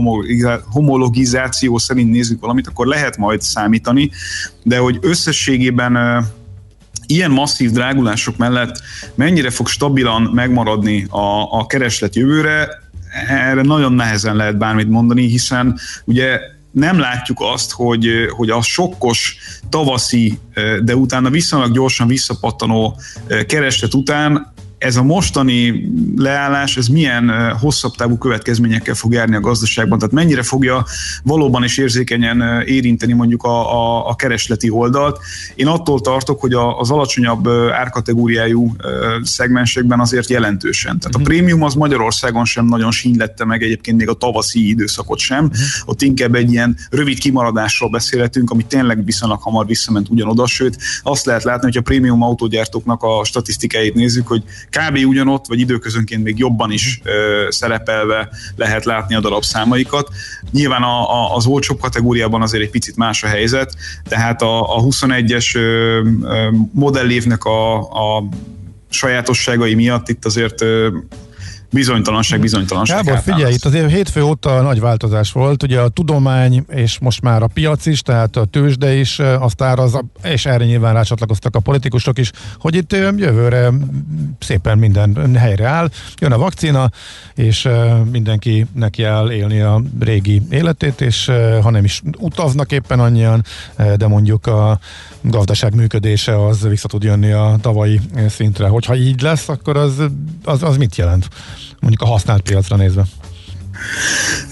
[0.71, 4.11] homologizáció szerint nézzük valamit, akkor lehet majd számítani,
[4.63, 6.12] de hogy összességében
[7.13, 8.83] ilyen masszív drágulások mellett
[9.15, 12.69] mennyire fog stabilan megmaradni a, a kereslet jövőre,
[13.29, 19.37] erre nagyon nehezen lehet bármit mondani, hiszen ugye nem látjuk azt, hogy, hogy a sokkos
[19.69, 20.39] tavaszi,
[20.83, 23.01] de utána viszonylag gyorsan visszapattanó
[23.47, 24.52] kereslet után
[24.83, 30.43] ez a mostani leállás, ez milyen hosszabb távú következményekkel fog járni a gazdaságban, tehát mennyire
[30.43, 30.85] fogja
[31.23, 35.19] valóban is érzékenyen érinteni mondjuk a, a, a keresleti oldalt.
[35.55, 38.77] Én attól tartok, hogy a, az alacsonyabb árkategóriájú
[39.23, 40.99] szegmensekben azért jelentősen.
[40.99, 41.29] Tehát a mhm.
[41.29, 45.45] prémium az Magyarországon sem nagyon sínylette meg egyébként még a tavaszi időszakot sem.
[45.45, 45.61] Uh-huh.
[45.85, 51.25] Ott inkább egy ilyen rövid kimaradásról beszélhetünk, ami tényleg viszonylag hamar visszament ugyanoda, sőt azt
[51.27, 54.43] lehet látni, hogy a prémium autógyártóknak a statisztikáit nézzük, hogy
[54.79, 55.07] kb.
[55.07, 60.09] ugyanott, vagy időközönként még jobban is ö, szerepelve lehet látni a darabszámaikat.
[60.51, 63.75] Nyilván a, a, az olcsóbb kategóriában azért egy picit más a helyzet,
[64.09, 65.59] tehát a, a 21-es
[66.73, 68.25] modellévnek a, a
[68.89, 70.65] sajátosságai miatt itt azért
[71.73, 73.05] Bizonytalanság, bizonytalanság.
[73.05, 77.43] Gábor, figyelj, itt azért hétfő óta nagy változás volt, ugye a tudomány és most már
[77.43, 82.19] a piac is, tehát a tőzsde is azt áraz, és erre nyilván rácsatlakoztak a politikusok
[82.19, 83.71] is, hogy itt jövőre
[84.39, 86.91] szépen minden helyre áll, jön a vakcina,
[87.35, 87.69] és
[88.11, 91.31] mindenki neki áll élni a régi életét, és
[91.63, 93.45] ha nem is utaznak éppen annyian,
[93.97, 94.79] de mondjuk a
[95.23, 98.67] gazdaság működése az vissza tud jönni a tavalyi szintre.
[98.67, 99.93] Hogyha így lesz, akkor az,
[100.45, 101.29] az, az mit jelent?
[101.81, 103.05] Mondjuk a használt piacra nézve.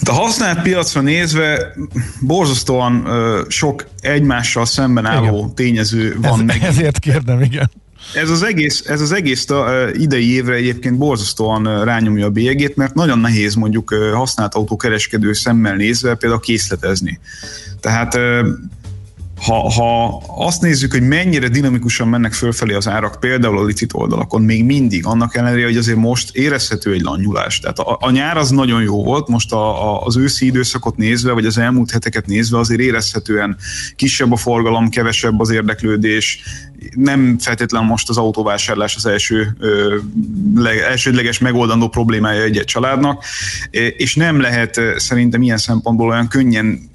[0.05, 1.73] A használt piacra nézve
[2.21, 5.55] borzasztóan ö, sok egymással szemben álló igen.
[5.55, 6.63] tényező van Ez, meg.
[6.63, 7.71] Ezért kérdem, igen.
[8.15, 12.95] Ez az egész, ez az egész a, idei évre egyébként borzasztóan rányomja a bélyegét, mert
[12.95, 17.21] nagyon nehéz mondjuk használt autókereskedő szemmel nézve például készletezni.
[17.81, 18.19] Tehát
[19.40, 24.42] ha, ha azt nézzük, hogy mennyire dinamikusan mennek fölfelé az árak, például a licit oldalakon,
[24.42, 27.61] még mindig, annak ellenére, hogy azért most érezhető egy lanyulás.
[27.61, 31.33] Tehát a, a nyár az nagyon jó volt, most a, a, az őszi időszakot nézve,
[31.33, 33.57] vagy az elmúlt heteket nézve azért érezhetően
[33.96, 36.42] kisebb a forgalom, kevesebb az érdeklődés,
[36.94, 39.96] nem feltétlenül most az autóvásárlás az első ö,
[40.55, 43.24] leg, elsődleges megoldandó problémája egy-egy családnak,
[43.96, 46.89] és nem lehet szerintem ilyen szempontból olyan könnyen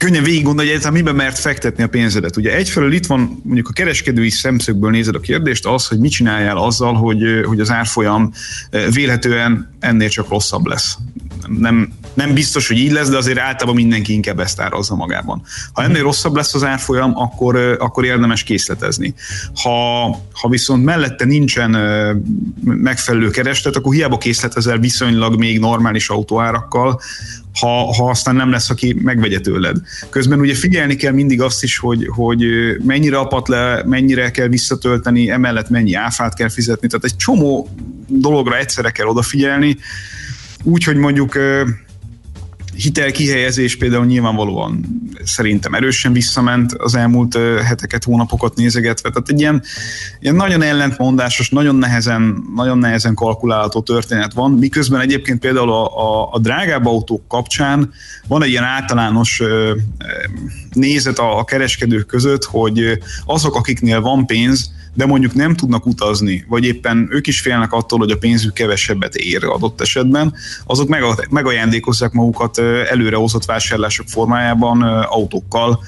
[0.00, 2.36] könnyen végig gondolni, hogy miben mert fektetni a pénzedet.
[2.36, 6.56] Ugye egyfelől itt van mondjuk a kereskedői szemszögből nézed a kérdést, az, hogy mit csináljál
[6.56, 8.32] azzal, hogy, hogy az árfolyam
[8.92, 10.96] vélhetően ennél csak rosszabb lesz.
[11.46, 15.42] Nem, nem biztos, hogy így lesz, de azért általában mindenki inkább ezt árazza magában.
[15.72, 19.14] Ha ennél rosszabb lesz az árfolyam, akkor, akkor érdemes készletezni.
[19.62, 21.70] Ha, ha viszont mellette nincsen
[22.64, 27.00] megfelelő kereslet, akkor hiába készletezel viszonylag még normális autóárakkal,
[27.60, 29.76] ha, ha aztán nem lesz, aki megvegye tőled.
[30.10, 32.44] Közben ugye figyelni kell mindig azt is, hogy, hogy
[32.84, 37.68] mennyire apat le, mennyire kell visszatölteni, emellett mennyi áfát kell fizetni, tehát egy csomó
[38.08, 39.76] dologra egyszerre kell odafigyelni,
[40.62, 41.38] úgyhogy mondjuk
[42.82, 44.84] hitelkihelyezés például nyilvánvalóan
[45.24, 49.08] szerintem erősen visszament az elmúlt heteket, hónapokat nézegetve.
[49.08, 49.62] Tehát egy ilyen,
[50.20, 56.28] ilyen nagyon ellentmondásos, nagyon nehezen, nagyon nehezen kalkulálható történet van, miközben egyébként például a, a,
[56.32, 57.92] a drágább autók kapcsán
[58.26, 59.42] van egy ilyen általános
[60.72, 66.44] nézet a, a kereskedők között, hogy azok, akiknél van pénz, de mondjuk nem tudnak utazni,
[66.48, 70.88] vagy éppen ők is félnek attól, hogy a pénzük kevesebbet ér adott esetben, azok
[71.30, 75.84] megajándékozzák magukat előrehozott vásárlások formájában autókkal,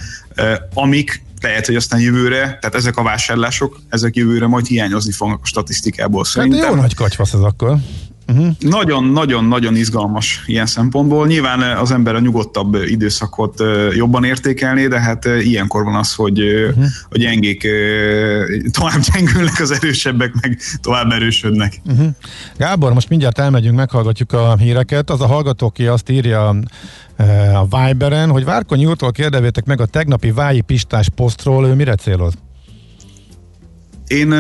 [0.74, 5.46] amik lehet, hogy aztán jövőre, tehát ezek a vásárlások, ezek jövőre majd hiányozni fognak a
[5.46, 6.60] statisztikából szerintem.
[6.60, 7.76] Hát jó nagy kacsvasz ez akkor.
[8.58, 9.78] Nagyon-nagyon-nagyon uh-huh.
[9.78, 11.26] izgalmas ilyen szempontból.
[11.26, 13.62] Nyilván az ember a nyugodtabb időszakot
[13.94, 16.84] jobban értékelné, de hát ilyenkor van az, hogy uh-huh.
[17.08, 17.66] a gyengék
[18.70, 21.80] tovább gyengülnek, az erősebbek meg tovább erősödnek.
[21.84, 22.06] Uh-huh.
[22.56, 25.10] Gábor, most mindjárt elmegyünk, meghallgatjuk a híreket.
[25.10, 26.48] Az a hallgató, ki azt írja
[27.54, 32.32] a Viberen, hogy Várkonyi úrtól kérdevétek meg a tegnapi Vályi Pistás posztról, ő mire céloz?
[34.12, 34.32] Én,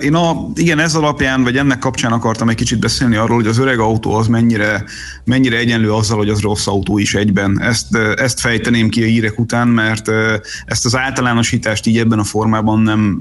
[0.00, 3.58] én a, igen, ez alapján, vagy ennek kapcsán akartam egy kicsit beszélni arról, hogy az
[3.58, 4.84] öreg autó az mennyire,
[5.24, 7.60] mennyire egyenlő azzal, hogy az rossz autó is egyben.
[7.62, 10.10] Ezt, ezt fejteném ki a hírek után, mert
[10.66, 13.20] ezt az általánosítást így ebben a formában nem,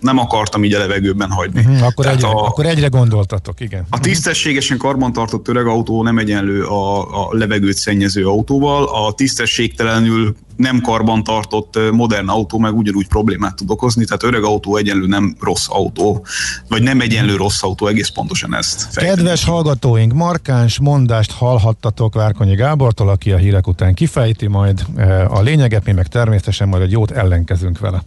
[0.00, 1.60] nem akartam így a levegőben hagyni.
[1.60, 3.86] Uh-huh, akkor, egyre, a, akkor egyre gondoltatok, igen.
[3.90, 10.80] A tisztességesen karbantartott öreg autó nem egyenlő a, a levegőt szennyező autóval, a tisztességtelenül nem
[10.80, 16.26] karbantartott modern autó meg ugyanúgy problémát tud okozni, tehát öreg autó egyenlő nem rossz autó,
[16.68, 18.80] vagy nem egyenlő rossz autó, egész pontosan ezt.
[18.80, 19.16] Fejteni.
[19.16, 24.84] Kedves hallgatóink, markáns mondást hallhattatok Várkonyi Gábortól, aki a hírek után kifejti majd
[25.28, 28.02] a lényeget, mi meg természetesen majd egy jót ellenkezünk vele.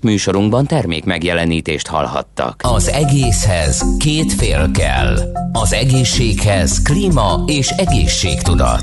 [0.00, 2.60] Műsorunkban termék megjelenítést hallhattak.
[2.64, 5.18] Az egészhez két fél kell.
[5.52, 8.82] Az egészséghez klíma és egészségtudat.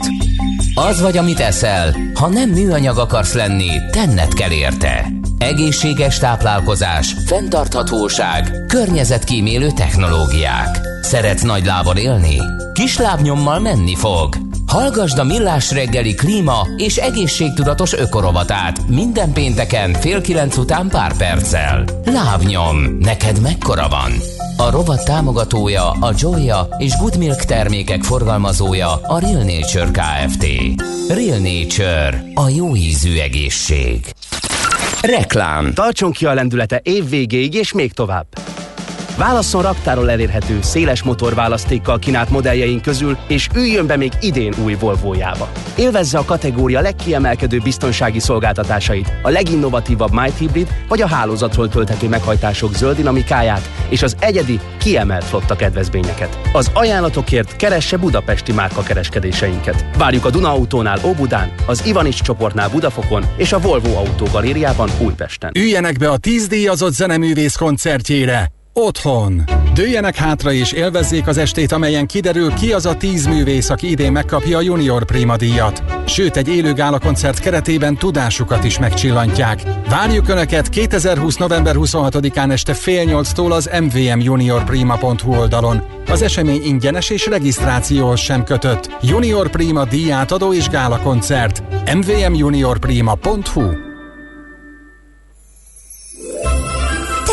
[0.75, 5.07] Az vagy, amit eszel, ha nem műanyag akarsz lenni, tenned kell érte.
[5.37, 10.79] Egészséges táplálkozás, fenntarthatóság, környezetkímélő technológiák.
[11.01, 12.37] Szeretsz nagy lábon élni?
[12.73, 14.35] Kis lábnyommal menni fog.
[14.67, 21.83] Hallgasd a Millás reggeli klíma és egészségtudatos ökorovatát minden pénteken fél kilenc után pár perccel.
[22.05, 24.11] Lábnyom, neked mekkora van?
[24.57, 30.45] A rovat támogatója a Joya és Good Milk termékek forgalmazója a Real Nature Kft.
[31.07, 34.13] Real Nature, a jó ízű egészség.
[35.01, 35.73] Reklám.
[35.73, 38.25] Tartson ki a lendülete év végéig és még tovább.
[39.17, 45.49] Válasszon raktáról elérhető, széles motorválasztékkal kínált modelljeink közül, és üljön be még idén új Volvo-jába.
[45.75, 52.73] Élvezze a kategória legkiemelkedő biztonsági szolgáltatásait, a leginnovatívabb Might Hybrid vagy a hálózatról tölthető meghajtások
[52.73, 56.39] zöld dinamikáját és az egyedi, kiemelt flotta kedvezményeket.
[56.53, 59.85] Az ajánlatokért keresse budapesti márka kereskedéseinket.
[59.97, 65.51] Várjuk a Duna Autónál Óbudán, az Ivanics csoportnál Budafokon és a Volvo Autó Galériában Újpesten.
[65.55, 68.53] Üljenek be a 10 díjazott zeneművész koncertjére!
[68.77, 69.43] Otthon.
[69.73, 74.11] Dőjenek hátra és élvezzék az estét, amelyen kiderül ki az a tíz művész, aki idén
[74.11, 75.83] megkapja a Junior Prima díjat.
[76.05, 79.61] Sőt, egy élő gála koncert keretében tudásukat is megcsillantják.
[79.89, 81.35] Várjuk Önöket 2020.
[81.35, 85.83] november 26-án este fél nyolctól az mvmjuniorprima.hu oldalon.
[86.07, 88.89] Az esemény ingyenes és regisztrációhoz sem kötött.
[89.01, 91.63] Junior Prima díjátadó és gála koncert.
[91.93, 93.94] mvmjuniorprima.hu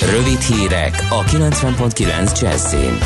[0.00, 2.98] Rövid hírek a 90.9 Jazzin.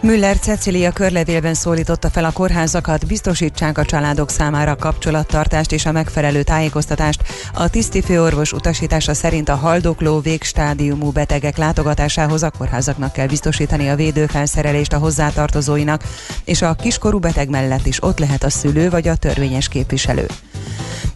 [0.00, 6.42] Müller Cecilia körlevélben szólította fel a kórházakat, biztosítsák a családok számára kapcsolattartást és a megfelelő
[6.42, 7.22] tájékoztatást.
[7.54, 14.92] A tisztifőorvos utasítása szerint a haldokló végstádiumú betegek látogatásához a kórházaknak kell biztosítani a védőfelszerelést
[14.92, 16.02] a hozzátartozóinak,
[16.44, 20.26] és a kiskorú beteg mellett is ott lehet a szülő vagy a törvényes képviselő.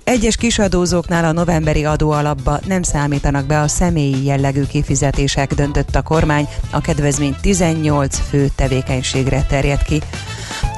[0.04, 6.48] Egyes kisadózóknál a novemberi adóalapba nem számítanak be a személyi jellegű kifizetések, döntött a kormány,
[6.70, 10.02] a kedvezmény 18 fő tevékenységre terjed ki.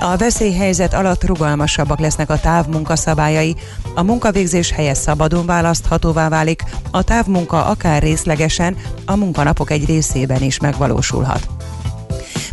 [0.00, 3.56] A veszélyhelyzet alatt rugalmasabbak lesznek a távmunkaszabályai,
[3.94, 10.58] a munkavégzés helye szabadon választhatóvá válik, a távmunka akár részlegesen, a munkanapok egy részében is
[10.58, 11.48] megvalósulhat.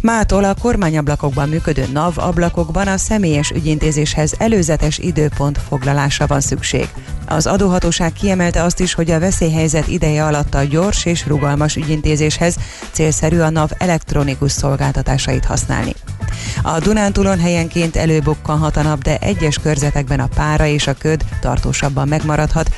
[0.03, 6.87] Mától a kormányablakokban működő NAV ablakokban a személyes ügyintézéshez előzetes időpont foglalása van szükség.
[7.27, 12.55] Az adóhatóság kiemelte azt is, hogy a veszélyhelyzet ideje alatt a gyors és rugalmas ügyintézéshez
[12.91, 15.93] célszerű a NAV elektronikus szolgáltatásait használni.
[16.61, 22.07] A Dunántúlon helyenként előbukkanhat a nap, de egyes körzetekben a pára és a köd tartósabban
[22.07, 22.69] megmaradhat,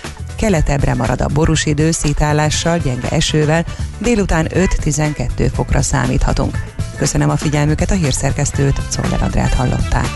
[0.45, 3.65] keletebbre marad a borús idő szétállással, gyenge esővel,
[3.97, 6.63] délután 5-12 fokra számíthatunk.
[6.97, 10.10] Köszönöm a figyelmüket, a hírszerkesztőt, Czoller Andrát hallották.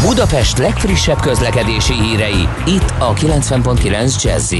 [0.00, 4.52] Budapest legfrissebb közlekedési hírei, itt a 90.9 jazz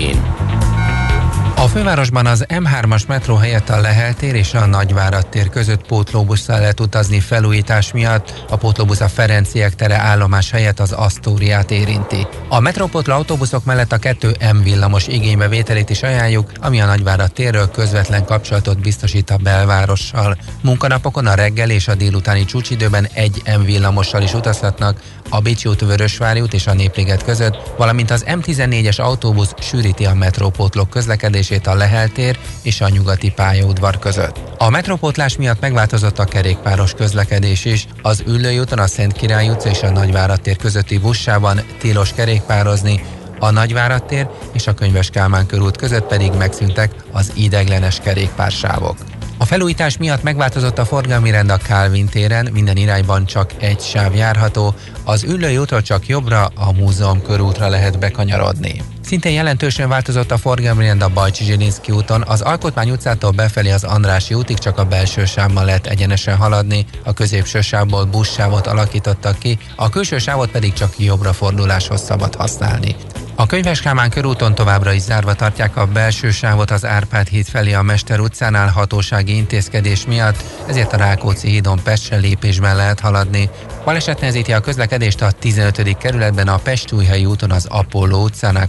[1.57, 6.59] a fővárosban az M3-as metró helyett a Lehel tér és a Nagyvárad tér között pótlóbusszal
[6.59, 8.45] lehet utazni felújítás miatt.
[8.49, 12.27] A pótlóbusz a Ferenciek tere állomás helyett az Asztóriát érinti.
[12.49, 17.71] A metrópótló autóbuszok mellett a 2 M villamos igénybevételét is ajánljuk, ami a Nagyvárad térről
[17.71, 20.37] közvetlen kapcsolatot biztosít a belvárossal.
[20.63, 25.81] Munkanapokon a reggel és a délutáni csúcsidőben egy M villamossal is utazhatnak, a Bécsi út,
[25.81, 31.75] Vörösvári út és a Népliget között, valamint az M14-es autóbusz sűríti a metrópótlók közlekedését a
[31.75, 34.41] Lehel tér és a nyugati pályaudvar között.
[34.59, 37.87] A metrópótlás miatt megváltozott a kerékpáros közlekedés is.
[38.03, 43.05] Az Üllői úton a Szent Király utca és a Nagyvárad tér közötti buszsában tilos kerékpározni,
[43.39, 48.97] a Nagyvárad tér és a Könyves Kálmán körút között pedig megszűntek az ideglenes kerékpársávok.
[49.39, 54.15] A felújítás miatt megváltozott a forgalmi rend a Kálvin téren, minden irányban csak egy sáv
[54.15, 54.75] járható,
[55.05, 58.83] az Üllői útról csak jobbra, a múzeum körútra lehet bekanyarodni.
[59.05, 63.85] Szintén jelentősen változott a forgalmi rend a Bajcsi Zsilinszki úton, az Alkotmány utcától befelé az
[63.85, 69.59] Andrási útig csak a belső sávban lehet egyenesen haladni, a középső sávból buszsávot alakítottak ki,
[69.77, 72.97] a külső sávot pedig csak jobbra forduláshoz szabad használni.
[73.35, 77.73] A Könyves Kálmán körúton továbbra is zárva tartják a belső sávot az Árpád híd felé
[77.73, 83.51] a Mester utcánál hatósági intézkedés miatt, ezért a Rákóczi hídon Pestre lépésben lehet haladni.
[83.85, 85.97] Baleset nehezíti a közlekedést a 15.
[85.97, 88.69] kerületben a Pestújhelyi úton az Apollo utcánál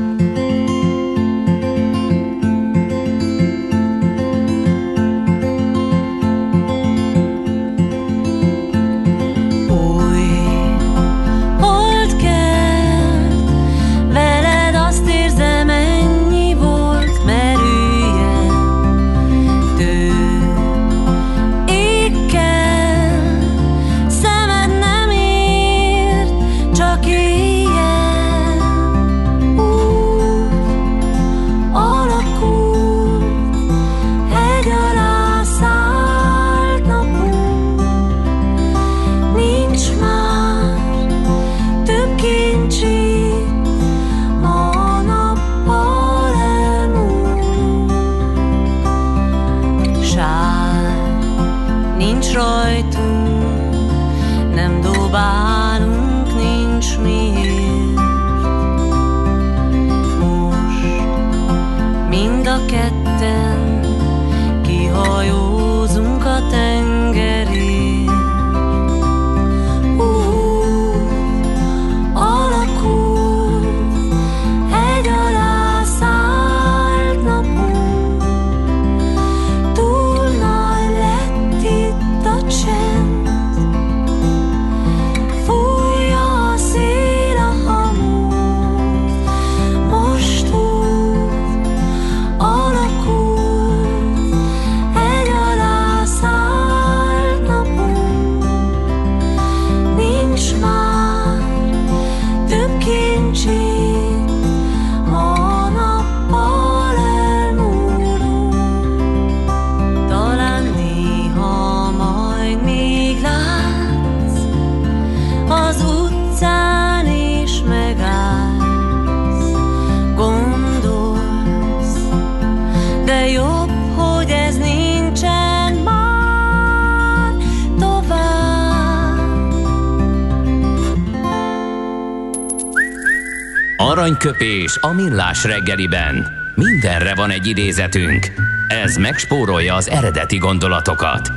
[134.41, 136.27] Aranyköpés a millás reggeliben.
[136.55, 138.31] Mindenre van egy idézetünk.
[138.67, 141.31] Ez megspórolja az eredeti gondolatokat.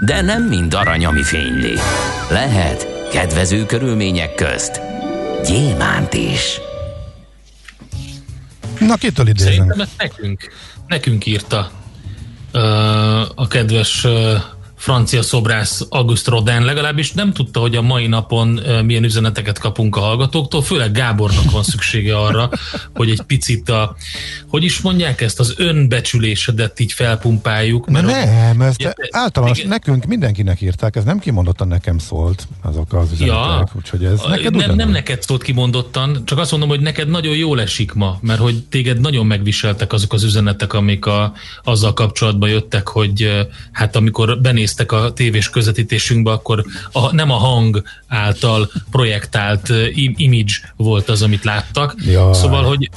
[0.00, 1.74] De nem mind arany, ami fényli.
[2.30, 4.80] Lehet kedvező körülmények közt
[5.46, 6.60] gyémánt is.
[8.78, 9.54] Na, kitől idézünk?
[9.54, 10.52] Szerintem ezt nekünk,
[10.86, 11.70] nekünk írta
[12.52, 12.60] uh,
[13.34, 14.34] a kedves uh,
[14.80, 20.00] francia szobrász August Rodin legalábbis nem tudta, hogy a mai napon milyen üzeneteket kapunk a
[20.00, 22.50] hallgatóktól, főleg Gábornak van szüksége arra,
[22.94, 23.96] hogy egy picit a,
[24.50, 27.90] hogy is mondják ezt, az önbecsülésedet így felpumpáljuk.
[27.90, 29.70] Mert nem, ezt ugye, általános, igen.
[29.70, 34.54] nekünk mindenkinek írták, ez nem kimondottan nekem szólt, azok az üzenetek, ja, úgyhogy ez neked
[34.54, 38.40] nem, nem neked szólt kimondottan, csak azt mondom, hogy neked nagyon jól esik ma, mert
[38.40, 41.32] hogy téged nagyon megviseltek azok az üzenetek, amik a,
[41.64, 47.34] azzal kapcsolatban jöttek, hogy hát amikor benéz néztek a tévés közvetítésünkbe, akkor a, nem a
[47.34, 49.72] hang által projektált
[50.16, 51.94] image volt az, amit láttak.
[52.06, 52.32] Jaj.
[52.32, 52.90] Szóval, hogy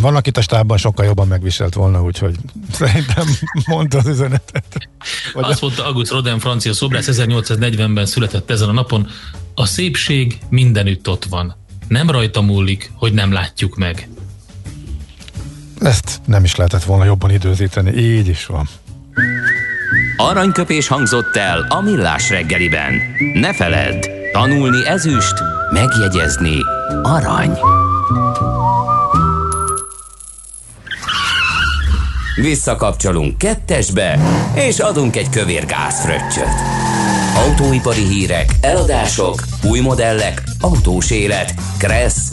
[0.00, 2.36] vannak itt a stábban sokkal jobban megviselt volna, úgyhogy
[2.72, 3.26] szerintem
[3.66, 4.88] mondta az üzenetet.
[5.32, 9.08] Vagy Azt mondta August Rodin, francia szobrász, 1840-ben született ezen a napon.
[9.54, 11.56] A szépség mindenütt ott van.
[11.88, 14.08] Nem rajta múlik, hogy nem látjuk meg.
[15.80, 18.68] Ezt nem is lehetett volna jobban időzíteni, így is van.
[20.16, 22.94] Aranyköpés hangzott el a millás reggeliben.
[23.34, 25.34] Ne feledd, tanulni ezüst,
[25.72, 26.56] megjegyezni
[27.02, 27.58] arany.
[32.34, 34.18] Visszakapcsolunk kettesbe,
[34.54, 36.54] és adunk egy kövér gázfröccsöt.
[37.36, 42.30] Autóipari hírek, eladások, új modellek, autós élet, kressz,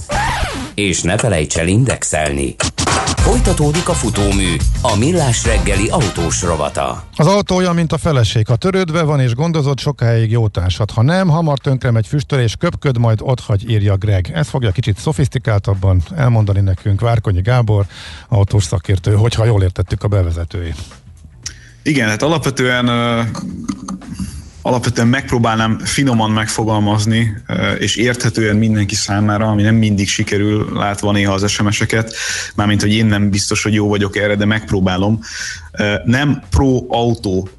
[0.76, 2.56] és ne felejts el indexelni.
[3.20, 7.04] Folytatódik a futómű, a millás reggeli autós rovata.
[7.16, 8.48] Az autó olyan, mint a feleség.
[8.48, 10.92] Ha törődve van és gondozott, sokáig jó társad.
[10.92, 14.32] Ha nem, hamar tönkre megy füstölés, köpköd, majd hagy, írja Greg.
[14.34, 17.86] Ez fogja kicsit szofisztikáltabban elmondani nekünk Várkonyi Gábor,
[18.30, 20.78] autós szakértő, hogyha jól értettük a bevezetőjét.
[21.84, 22.86] Igen, hát alapvetően
[24.70, 27.34] alapvetően megpróbálnám finoman megfogalmazni,
[27.80, 32.14] és érthetően mindenki számára, ami nem mindig sikerül, látva néha az SMS-eket,
[32.56, 35.20] mármint, hogy én nem biztos, hogy jó vagyok erre, de megpróbálom.
[36.06, 37.50] Nem pro-autó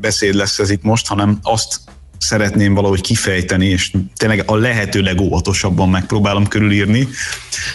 [0.00, 1.80] beszéd lesz ez itt most, hanem azt
[2.18, 7.08] szeretném valahogy kifejteni, és tényleg a lehető legóvatosabban megpróbálom körülírni,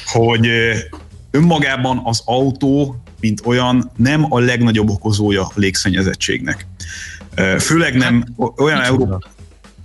[0.06, 0.48] hogy
[1.32, 6.68] önmagában az autó, mint olyan, nem a legnagyobb okozója a légszennyezettségnek.
[7.60, 8.26] Főleg nem
[8.58, 9.20] olyan Európa,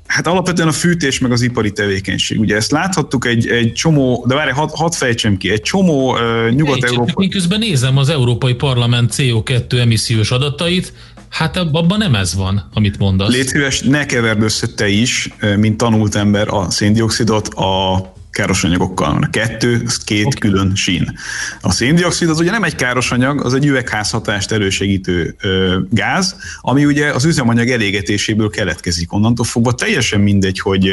[0.06, 2.40] Hát alapvetően a fűtés meg az ipari tevékenység.
[2.40, 6.50] Ugye ezt láthattuk egy, egy csomó, de várj, hadd had fejtsem ki, egy csomó uh,
[6.50, 7.24] nyugat-európai...
[7.24, 10.92] Én közben nézem az Európai Parlament CO2 emissziós adatait,
[11.30, 13.32] Hát abban nem ez van, amit mondasz.
[13.32, 19.18] Légy szíves, ne keverd össze te is, mint tanult ember a széndiokszidot a káros anyagokkal.
[19.22, 20.38] A kettő, az két okay.
[20.38, 21.18] külön sín.
[21.60, 26.84] A széndiokszid az ugye nem egy káros anyag, az egy üvegházhatást elősegítő ö, gáz, ami
[26.84, 29.12] ugye az üzemanyag elégetéséből keletkezik.
[29.12, 30.90] Onnantól fogva teljesen mindegy, hogy,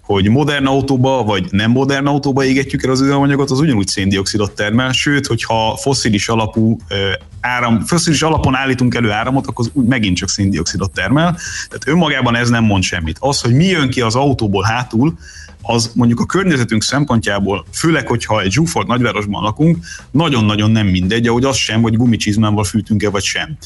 [0.00, 4.92] hogy modern autóba vagy nem modern autóba égetjük el az üzemanyagot, az ugyanúgy széndiokszidot termel,
[4.92, 7.10] sőt, hogyha foszilis alapú ö,
[7.40, 11.36] áram, foszilis alapon állítunk elő áramot, akkor úgy megint csak széndiokszidot termel.
[11.68, 13.16] Tehát önmagában ez nem mond semmit.
[13.20, 15.18] Az, hogy mi jön ki az autóból hátul,
[15.66, 19.78] az mondjuk a környezetünk szempontjából, főleg, hogyha egy zsúfolt nagyvárosban lakunk,
[20.10, 23.56] nagyon-nagyon nem mindegy, ahogy az sem, hogy gumicsizmával fűtünk-e vagy sem.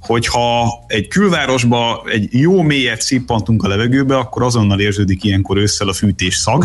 [0.00, 5.92] Hogyha egy külvárosba egy jó mélyet szippantunk a levegőbe, akkor azonnal érződik ilyenkor ősszel a
[5.92, 6.64] fűtés szag,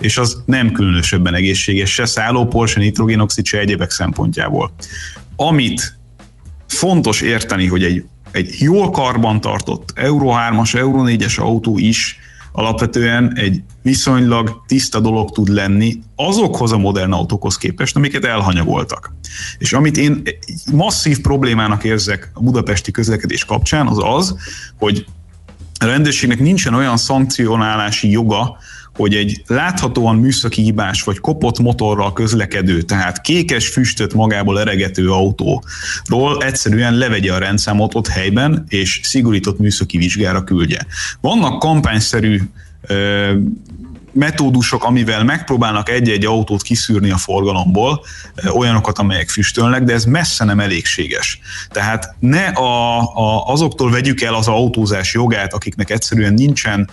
[0.00, 4.72] és az nem különösebben egészséges, se szállópor, se nitrogénoxid, se egyebek szempontjából.
[5.36, 5.98] Amit
[6.66, 12.18] fontos érteni, hogy egy, egy jól karbantartott Euro 3-as, Euro 4-es autó is
[12.58, 19.12] alapvetően egy viszonylag tiszta dolog tud lenni azokhoz a modern autókhoz képest, amiket elhanyagoltak.
[19.58, 20.22] És amit én
[20.72, 24.36] masszív problémának érzek a budapesti közlekedés kapcsán, az az,
[24.78, 25.06] hogy
[25.80, 28.56] a rendőrségnek nincsen olyan szankcionálási joga,
[28.98, 36.42] hogy egy láthatóan műszaki hibás vagy kopott motorral közlekedő, tehát kékes füstöt magából eregető autóról
[36.42, 40.86] egyszerűen levegye a rendszámot ott helyben, és szigorított műszaki vizsgára küldje.
[41.20, 42.40] Vannak kampányszerű
[44.12, 48.04] metódusok, amivel megpróbálnak egy-egy autót kiszűrni a forgalomból,
[48.54, 51.40] olyanokat, amelyek füstölnek, de ez messze nem elégséges.
[51.70, 56.90] Tehát ne a, a, azoktól vegyük el az autózás jogát, akiknek egyszerűen nincsen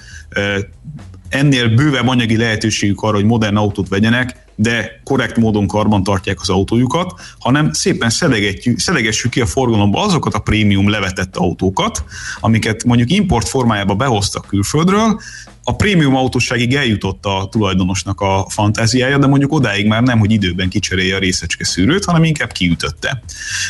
[1.35, 6.49] ennél bővebb anyagi lehetőségük arra, hogy modern autót vegyenek, de korrekt módon karban tartják az
[6.49, 8.09] autójukat, hanem szépen
[8.75, 12.03] szelegessük ki a forgalomba azokat a prémium levetett autókat,
[12.39, 15.19] amiket mondjuk import formájába behoztak külföldről,
[15.67, 20.69] a prémium autóságig eljutott a tulajdonosnak a fantáziája, de mondjuk odáig már nem, hogy időben
[20.69, 23.23] kicserélje a részecske szűrőt, hanem inkább kiütötte.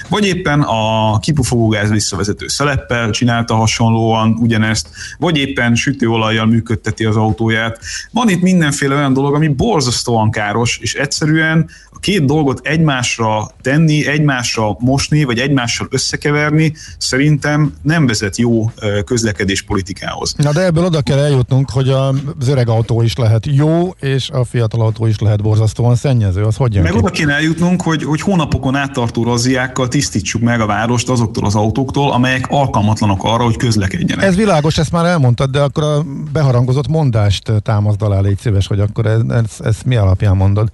[0.09, 7.79] Vagy éppen a kipufogógáz visszavezető szeleppel csinálta hasonlóan ugyanezt, vagy éppen sütőolajjal működteti az autóját.
[8.11, 14.07] Van itt mindenféle olyan dolog, ami borzasztóan káros, és egyszerűen a két dolgot egymásra tenni,
[14.07, 18.71] egymásra mosni, vagy egymással összekeverni szerintem nem vezet jó
[19.05, 20.33] közlekedés politikához.
[20.37, 24.43] Na de ebből oda kell eljutnunk, hogy az öreg autó is lehet jó, és a
[24.43, 26.43] fiatal autó is lehet borzasztóan szennyező.
[26.43, 26.97] Az hogy jön Meg ki?
[26.97, 32.11] oda kéne eljutnunk, hogy, hogy hónapokon áttartó razziákkal tisztítsuk meg a várost azoktól az autóktól,
[32.11, 34.25] amelyek alkalmatlanok arra, hogy közlekedjenek.
[34.25, 38.79] Ez világos, ezt már elmondtad, de akkor a beharangozott mondást támaszt alá, légy szíves, hogy
[38.79, 40.71] akkor ez, ez, ez mi alapján mondod?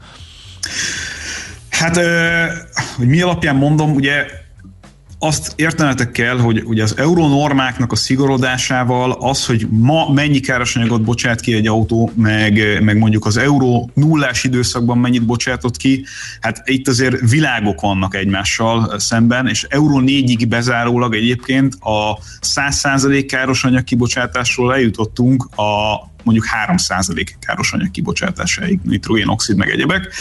[1.69, 1.99] Hát,
[2.97, 4.25] hogy mi alapján mondom, ugye
[5.23, 11.39] azt értenetek kell, hogy ugye az euronormáknak a szigorodásával az, hogy ma mennyi károsanyagot bocsát
[11.39, 16.05] ki egy autó, meg, meg mondjuk az euró nullás időszakban mennyit bocsátott ki,
[16.39, 23.83] hát itt azért világok vannak egymással szemben, és euró négyig bezárólag egyébként a 100% károsanyag
[23.83, 30.13] kibocsátásról eljutottunk a mondjuk 3% káros anyag kibocsátásáig, nitrogénoxid meg egyebek,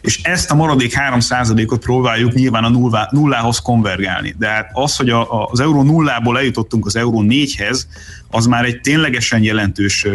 [0.00, 4.34] és ezt a maradék 3%-ot próbáljuk nyilván a nullá, nullához konvergálni.
[4.38, 7.80] De hát az, hogy a, az euró nullából eljutottunk az euró 4-hez,
[8.30, 10.06] az már egy ténylegesen jelentős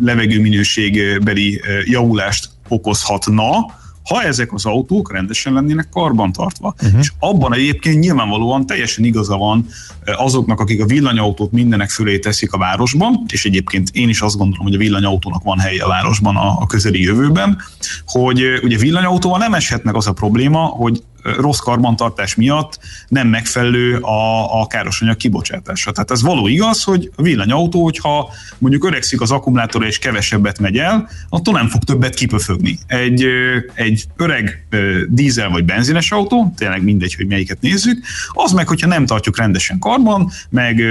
[0.00, 6.74] levegőminőségbeli javulást okozhatna, ha ezek az autók rendesen lennének karbantartva.
[6.82, 7.00] Uh-huh.
[7.00, 9.66] És abban egyébként nyilvánvalóan teljesen igaza van
[10.04, 14.36] eh, azoknak, akik a villanyautót mindenek fölé teszik a városban, és egyébként én is azt
[14.36, 17.58] gondolom, hogy a villanyautónak van helye a városban a, a közeli jövőben,
[18.06, 23.28] hogy eh, ugye villanyautóval nem eshet meg az a probléma, hogy rossz karbantartás miatt nem
[23.28, 25.92] megfelelő a, a károsanyag kibocsátása.
[25.92, 30.78] Tehát ez való igaz, hogy a villanyautó, hogyha mondjuk öregszik az akkumulátora és kevesebbet megy
[30.78, 32.78] el, attól nem fog többet kipöfögni.
[32.86, 33.26] Egy,
[33.74, 34.66] egy öreg
[35.08, 39.78] dízel vagy benzines autó, tényleg mindegy, hogy melyiket nézzük, az meg, hogyha nem tartjuk rendesen
[39.78, 40.82] karban, meg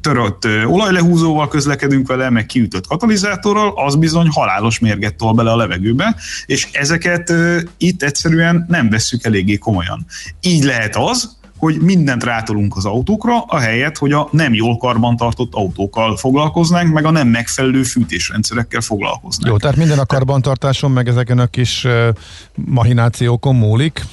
[0.00, 6.16] törött olajlehúzóval közlekedünk vele, meg kiütött katalizátorral, az bizony halálos mérget tol bele a levegőbe,
[6.46, 7.32] és ezeket
[7.76, 10.06] itt egyszerűen nem vesszük eléggé komolyan.
[10.40, 16.16] Így lehet az, hogy mindent rátolunk az autókra, ahelyett, hogy a nem jól karbantartott autókkal
[16.16, 19.52] foglalkoznánk, meg a nem megfelelő fűtésrendszerekkel foglalkoznánk.
[19.52, 22.08] Jó, tehát minden a karbantartáson, meg ezeken a kis uh,
[22.54, 24.04] mahinációkon múlik,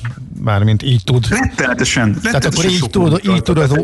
[0.43, 1.27] mármint így tud.
[1.27, 2.19] Rettenetesen.
[2.21, 3.79] Tehát akkor így tud, így tud az,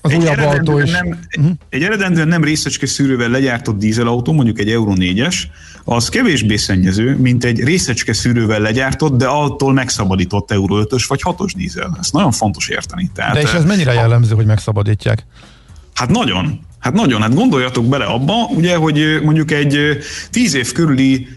[0.00, 0.90] az újabb autó is.
[0.90, 1.52] Nem, uh-huh.
[1.68, 5.34] Egy eredendően nem részecske szűrővel legyártott dízelautó, mondjuk egy Euro 4-es,
[5.84, 11.52] az kevésbé szennyező, mint egy részecske szűrővel legyártott, de attól megszabadított Euro 5-ös vagy 6-os
[11.56, 11.96] dízel.
[12.00, 13.10] Ez nagyon fontos érteni.
[13.14, 15.26] Tehát, de és ez mennyire jellemző, hogy megszabadítják?
[15.94, 16.60] Hát nagyon.
[16.78, 19.98] Hát nagyon, hát gondoljatok bele abba, ugye, hogy mondjuk egy
[20.30, 21.28] 10 év körüli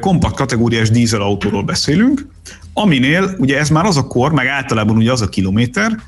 [0.00, 2.26] kompakt kategóriás dízelautóról beszélünk,
[2.72, 6.00] aminél ugye ez már az a kor, meg általában ugye az a kilométer,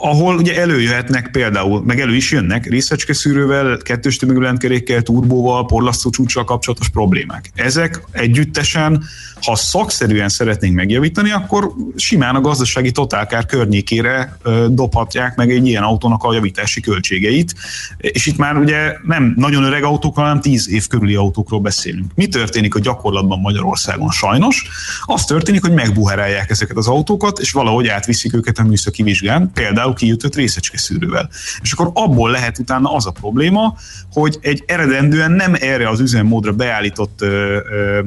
[0.00, 6.44] ahol ugye előjöhetnek például, meg elő is jönnek részecske szűrővel, kettős tömegülendkerékkel, turbóval, porlasztó csúcsal
[6.44, 7.50] kapcsolatos problémák.
[7.54, 9.04] Ezek együttesen,
[9.42, 14.36] ha szakszerűen szeretnénk megjavítani, akkor simán a gazdasági totálkár környékére
[14.68, 17.54] dobhatják meg egy ilyen autónak a javítási költségeit.
[17.96, 22.10] És itt már ugye nem nagyon öreg autókról, hanem tíz év körüli autókról beszélünk.
[22.14, 24.68] Mi történik a gyakorlatban Magyarországon sajnos?
[25.04, 29.89] Az történik, hogy megbuherálják ezeket az autókat, és valahogy átviszik őket a műszaki vizsgán, például
[29.92, 31.30] például kijutott részecske szűrővel.
[31.62, 33.74] És akkor abból lehet utána az a probléma,
[34.12, 38.02] hogy egy eredendően nem erre az üzemmódra beállított ö, ö,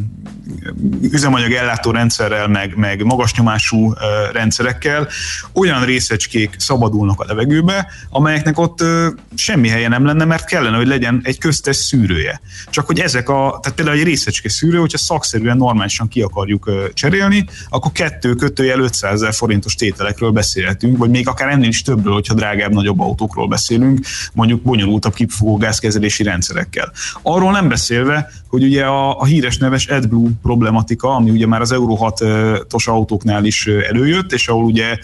[1.02, 3.96] üzemanyag ellátó rendszerrel, meg, meg magas nyomású ö,
[4.32, 5.08] rendszerekkel
[5.54, 10.88] olyan részecskék szabadulnak a levegőbe, amelyeknek ott ö, semmi helye nem lenne, mert kellene, hogy
[10.88, 12.42] legyen egy köztes szűrője.
[12.70, 17.46] Csak hogy ezek a, tehát például egy részecske szűrő, hogyha szakszerűen normálisan ki akarjuk cserélni,
[17.70, 22.34] akkor kettő kötőjel 500 ezer forintos tételekről beszélhetünk, vagy még akár ennél is többről, hogyha
[22.34, 24.00] drágább, nagyobb autókról beszélünk,
[24.34, 26.92] mondjuk bonyolultabb kipufogó gázkezelési rendszerekkel.
[27.22, 31.72] Arról nem beszélve, hogy ugye a, a híres neves AdBlue problematika, ami ugye már az
[31.72, 34.98] Euro 6-os autóknál is előjött, és ahol ugye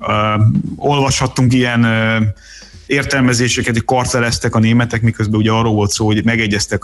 [0.00, 0.42] uh,
[0.76, 2.22] olvashattunk ilyen uh,
[2.88, 6.82] értelmezéseket, karteleztek a németek, miközben ugye arról volt szó, hogy megegyeztek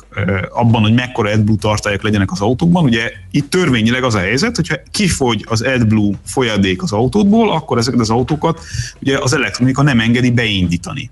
[0.50, 2.84] abban, hogy mekkora AdBlue tartályok legyenek az autókban.
[2.84, 8.00] Ugye itt törvényileg az a helyzet, hogyha kifogy az AdBlue folyadék az autódból, akkor ezeket
[8.00, 8.60] az autókat
[9.00, 11.10] ugye az elektronika nem engedi beindítani.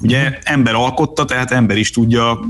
[0.00, 2.40] Ugye ember alkotta, tehát ember is tudja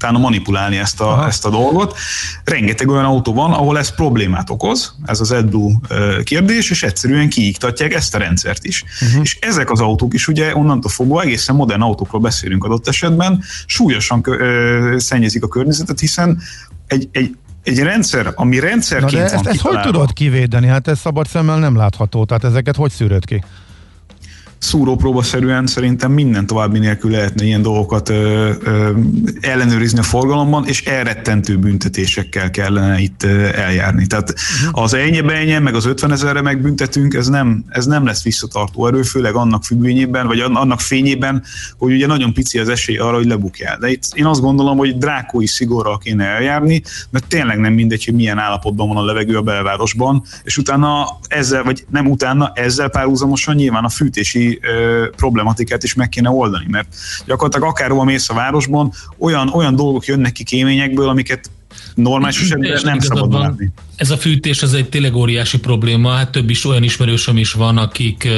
[0.00, 1.96] utána manipulálni ezt a, ezt a dolgot.
[2.44, 5.74] Rengeteg olyan autó van, ahol ez problémát okoz, ez az AdBlue
[6.22, 8.84] kérdés, és egyszerűen kiiktatják ezt a rendszert is.
[9.02, 9.22] Uh-huh.
[9.22, 14.20] És ezek az autók is ugye onnantól fogva egészen modern autókról beszélünk adott esetben, súlyosan
[14.24, 16.40] ö, szennyezik a környezetet, hiszen
[16.86, 20.66] egy, egy egy rendszer, ami rendszerként Na de ezt, ezt hogy tudod kivédeni?
[20.66, 23.42] Hát ez szabad szemmel nem látható, tehát ezeket hogy szűröd ki?
[24.60, 28.90] Szúrópróbaszerűen szerintem minden további nélkül lehetne ilyen dolgokat ö, ö,
[29.40, 33.22] ellenőrizni a forgalomban, és elrettentő büntetésekkel kellene itt
[33.54, 34.06] eljárni.
[34.06, 34.82] Tehát uh-huh.
[34.82, 39.02] az ennyi ennyi, meg az 50 ezerre megbüntetünk, ez nem, ez nem lesz visszatartó erő,
[39.02, 41.42] főleg annak függvényében, vagy annak fényében,
[41.78, 43.78] hogy ugye nagyon pici az esély arra, hogy lebukjál.
[43.78, 48.14] De itt én azt gondolom, hogy drákói szigorral kéne eljárni, mert tényleg nem mindegy, hogy
[48.14, 53.54] milyen állapotban van a levegő a belvárosban, és utána ezzel, vagy nem utána, ezzel párhuzamosan
[53.54, 56.88] nyilván a fűtési ö, problematikát is meg kéne oldani, mert
[57.26, 61.50] gyakorlatilag akárhol mész a városban, olyan, olyan dolgok jönnek ki kéményekből, amiket
[61.94, 63.72] normális esetben nem szabad látni.
[63.96, 67.76] Ez a fűtés, ez egy tényleg óriási probléma, hát több is olyan ismerősöm is van,
[67.76, 68.28] akik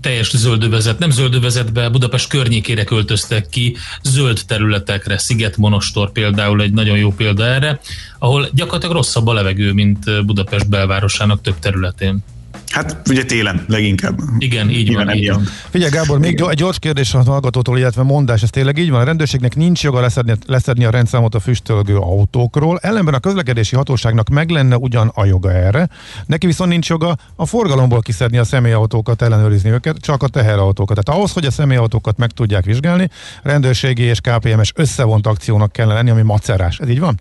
[0.00, 7.12] teljes zöldövezet, nem zöldövezetbe, Budapest környékére költöztek ki, zöld területekre, Sziget-Monostor például egy nagyon jó
[7.12, 7.80] példa erre,
[8.18, 12.24] ahol gyakorlatilag rosszabb a levegő, mint Budapest belvárosának több területén.
[12.70, 14.18] Hát ugye télen leginkább.
[14.38, 15.10] Igen, így van.
[15.14, 15.42] Így van.
[15.70, 19.00] Figyelj Gábor, még egy gyors kérdés a hallgatótól, illetve mondás, ez tényleg így van.
[19.00, 24.28] A rendőrségnek nincs joga leszedni, leszedni a rendszámot a füstölgő autókról, ellenben a közlekedési hatóságnak
[24.28, 25.88] meg lenne ugyan a joga erre,
[26.26, 30.98] neki viszont nincs joga a forgalomból kiszedni a személyautókat, ellenőrizni őket, csak a teherautókat.
[31.04, 33.10] Tehát ahhoz, hogy a személyautókat meg tudják vizsgálni,
[33.42, 36.78] rendőrségi és KPMS összevont akciónak kellene lenni, ami macerás.
[36.78, 37.20] Ez így van?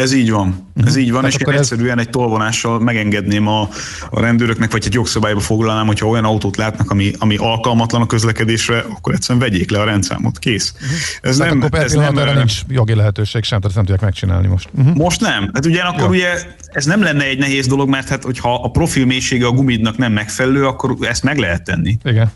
[0.00, 0.68] Ez így van.
[0.86, 1.60] Ez így van, hát és én ez...
[1.60, 3.68] egyszerűen egy tolvonással megengedném a,
[4.10, 8.78] a rendőröknek, vagy egy jogszabályba foglalnám, hogyha olyan autót látnak, ami, ami alkalmatlan a közlekedésre,
[8.78, 10.38] akkor egyszerűen vegyék le a rendszámot.
[10.38, 10.74] Kész.
[10.74, 10.90] Uh-huh.
[11.22, 14.46] Ez tehát nem, akkor ez nem erre nincs jogi lehetőség sem, tehát nem tudják megcsinálni
[14.46, 14.68] most.
[14.78, 14.94] Uh-huh.
[14.94, 15.50] Most nem.
[15.52, 16.08] Hát ugyanakkor Jó.
[16.08, 16.42] ugye
[16.72, 20.12] ez nem lenne egy nehéz dolog, mert hát, hogyha a profil mélysége a gumidnak nem
[20.12, 21.98] megfelelő, akkor ezt meg lehet tenni.
[22.04, 22.32] Igen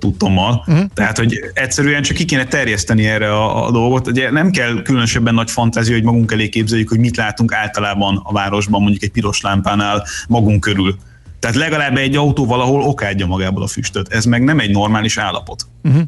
[0.00, 0.64] tudtommal.
[0.66, 0.84] Uh-huh.
[0.94, 4.06] Tehát, hogy egyszerűen csak ki kéne terjeszteni erre a, a dolgot.
[4.06, 8.32] Ugye nem kell különösebben nagy fantázia, hogy magunk elé képzeljük, hogy mit látunk általában a
[8.32, 10.96] városban, mondjuk egy piros lámpánál magunk körül.
[11.38, 14.12] Tehát legalább egy autó valahol okádja magából a füstöt.
[14.12, 15.66] Ez meg nem egy normális állapot.
[15.82, 16.02] Uh-huh.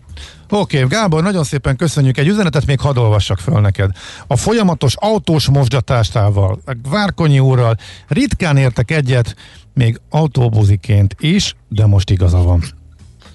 [0.48, 2.18] Oké, okay, Gábor, nagyon szépen köszönjük.
[2.18, 3.90] Egy üzenetet még hadd olvassak föl neked.
[4.26, 7.76] A folyamatos autós mosdatástával, Várkonyi úrral
[8.08, 9.36] ritkán értek egyet,
[9.74, 12.62] még autóbuziként is, de most igaza van.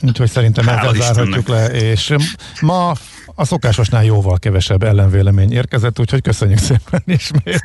[0.01, 2.15] Úgyhogy szerintem ezzel zárhatjuk le, és
[2.61, 2.93] ma
[3.35, 7.61] a szokásosnál jóval kevesebb ellenvélemény érkezett, úgyhogy köszönjük szépen ismét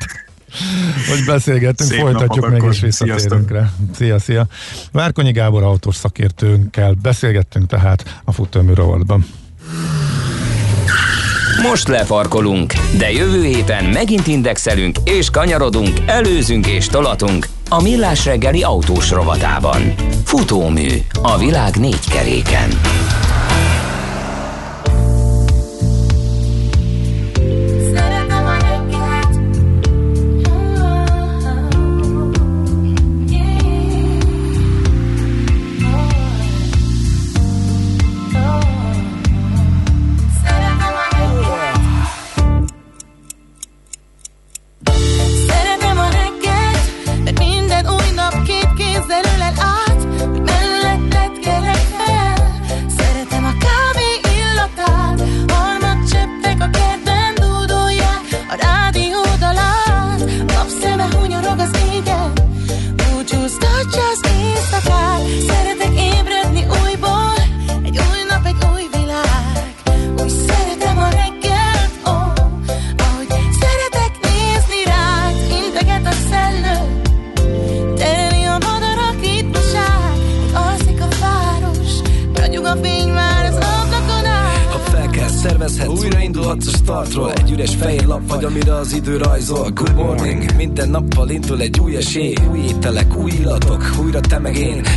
[1.09, 3.71] hogy beszélgettünk, Szép folytatjuk meg és visszatérünk rá.
[3.95, 4.45] Szia, szia.
[4.91, 9.25] Várkonyi Gábor autós szakértőnkkel beszélgettünk tehát a futómű rovatban.
[11.61, 18.63] Most lefarkolunk, de jövő héten megint indexelünk és kanyarodunk, előzünk és tolatunk a Millás reggeli
[18.63, 19.93] autós rovatában.
[20.23, 20.87] Futómű
[21.21, 22.69] a világ négy keréken.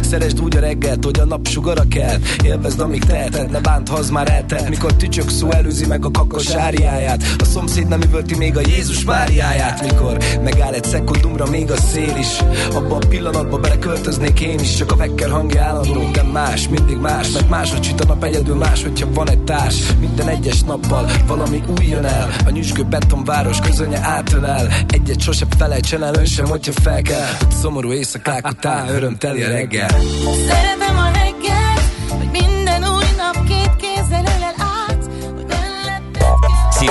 [0.07, 0.37] Serás
[2.45, 4.69] Élvezd, amíg teheted, ne bánt, ha az már eltelt.
[4.69, 7.23] Mikor tücsök szó előzi meg a kakas áriáját.
[7.39, 12.17] A szomszéd nem üvölti még a Jézus Máriáját Mikor megáll egy szekundumra még a szél
[12.19, 12.39] is.
[12.75, 17.31] Abba a pillanatba beleköltöznék én is Csak a vekker hangja állandó, de más, mindig más
[17.31, 19.77] Mert máshogy süt a nap egyedül más, hogyha van egy társ.
[20.01, 22.31] Minden egyes nappal valami új jön el.
[22.47, 27.29] A nyüzsgő betonváros közönye átölel Egyet sose felejtsen el ön sem, hogyha fel kell.
[27.61, 29.49] Szomorú éjszakák után örömteli a
[30.57, 31.11] reggel Szeretem a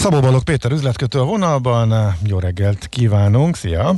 [0.00, 3.94] Szabó Balog Péter üzletkötő a vonalban, jó reggelt kívánunk, szia!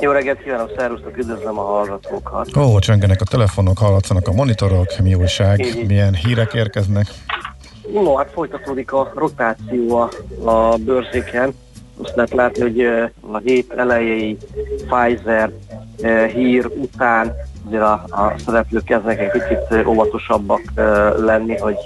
[0.00, 2.56] Jó reggelt kívánok, szervusztok, üdvözlöm a hallgatókat!
[2.56, 5.86] Ó, csöngenek a telefonok, hallatszanak a monitorok, mi újság, Így.
[5.86, 7.06] milyen hírek érkeznek?
[7.92, 10.10] No, hát folytatódik a rotáció a,
[10.50, 11.54] a bőrzéken.
[12.02, 12.80] Azt lehet látni, hogy
[13.20, 14.36] a hét elejei
[14.88, 15.50] Pfizer
[16.34, 17.34] hír után
[17.66, 20.62] azért a, a szereplők kezdnek egy picit óvatosabbak
[21.18, 21.76] lenni, hogy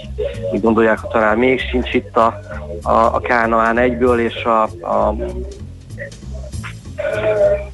[0.52, 2.40] úgy gondolják, hogy talán még sincs itt a,
[2.82, 5.14] a, a Kánaán egyből, és a, a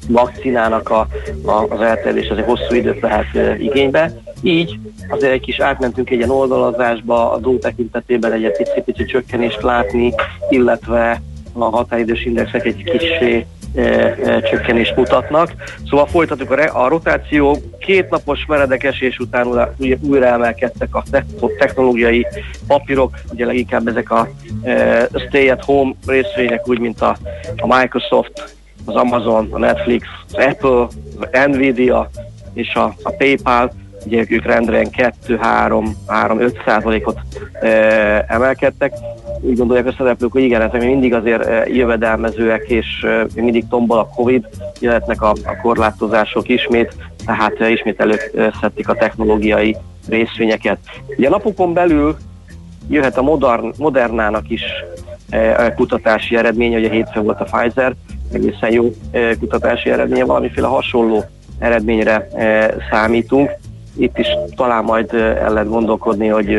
[0.07, 1.07] vakcinának a,
[1.45, 4.11] a, az elterjedés azért hosszú időt vehet igénybe.
[4.41, 4.79] Így
[5.09, 10.13] azért egy kis átmentünk egy ilyen oldalazásba, a dó tekintetében egy pici-pici csökkenést látni,
[10.49, 11.21] illetve
[11.61, 13.03] a határidős indexek egy kis
[13.75, 15.53] E, e, csökkenést mutatnak.
[15.89, 21.03] Szóval folytatjuk a, a rotáció, két napos meredek esés után újra, újra emelkedtek a
[21.57, 22.27] technológiai
[22.67, 24.29] papírok, ugye leginkább ezek a
[24.63, 27.17] e, stay at home részvények, úgy mint a,
[27.57, 28.55] a Microsoft,
[28.85, 30.87] az Amazon, a Netflix, az Apple,
[31.19, 32.09] az Nvidia
[32.53, 33.71] és a, a PayPal,
[34.05, 34.85] ugye ők rendre
[35.27, 37.19] 2-3-5 százalékot
[37.61, 37.67] e,
[38.27, 38.93] emelkedtek.
[39.41, 44.09] Úgy gondolják a szereplők, hogy igen, ezek még mindig azért jövedelmezőek, és mindig tombol a
[44.15, 44.47] Covid,
[44.79, 49.75] jöhetnek a, a korlátozások ismét, tehát ismét előszedték a technológiai
[50.09, 50.77] részvényeket.
[51.17, 52.15] Ugye napokon belül
[52.89, 54.61] jöhet a modern, Modernának is
[55.75, 57.95] kutatási eredménye, ugye hétfőn volt a Pfizer,
[58.31, 58.93] egészen jó
[59.39, 61.23] kutatási eredménye, valamiféle hasonló
[61.59, 62.27] eredményre
[62.91, 63.51] számítunk.
[63.97, 66.57] Itt is talán majd el lehet gondolkodni, hogy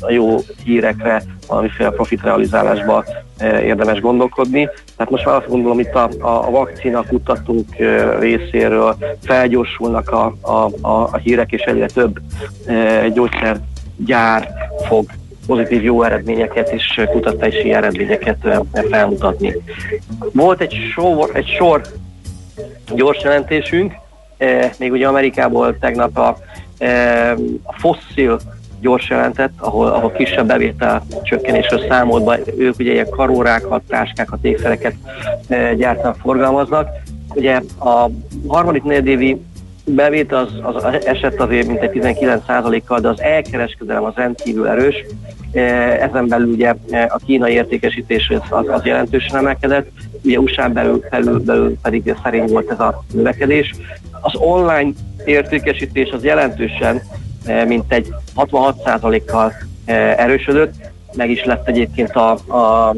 [0.00, 3.04] a jó hírekre, valamiféle profit realizálásba
[3.42, 4.68] érdemes gondolkodni.
[4.96, 7.66] Tehát most már azt gondolom, itt a, a vakcina kutatók
[8.18, 12.18] részéről felgyorsulnak a, a, a, a hírek, és egyre több
[13.14, 14.48] gyógyszergyár
[14.86, 15.06] fog
[15.46, 18.36] pozitív jó eredményeket és kutatási eredményeket
[18.90, 19.56] felmutatni.
[20.32, 21.82] Volt egy sor, egy sor
[22.94, 23.94] gyors jelentésünk,
[24.78, 26.36] még ugye Amerikából tegnap a,
[27.62, 28.38] a fosszil
[28.80, 32.38] gyors jelentett, ahol, ahol kisebb bevétel csökkenésről számolt be.
[32.58, 34.94] Ők ugye ilyen karórákat, táskákat, ékszereket
[35.76, 36.88] gyártanak, forgalmaznak.
[37.34, 38.10] Ugye a
[38.46, 39.40] harmadik negyedévi
[39.84, 45.04] bevétel az, az esett azért mint egy 19%-kal, de az elkereskedelem az rendkívül erős.
[46.00, 46.74] Ezen belül ugye
[47.08, 49.90] a kínai értékesítés az, az jelentősen emelkedett,
[50.22, 53.74] ugye USA belül, belül, belül pedig szerény volt ez a növekedés.
[54.20, 54.90] Az online
[55.24, 57.02] értékesítés az jelentősen
[57.66, 59.52] mint egy 66%-kal
[60.16, 60.74] erősödött,
[61.14, 62.94] meg is lett egyébként a, a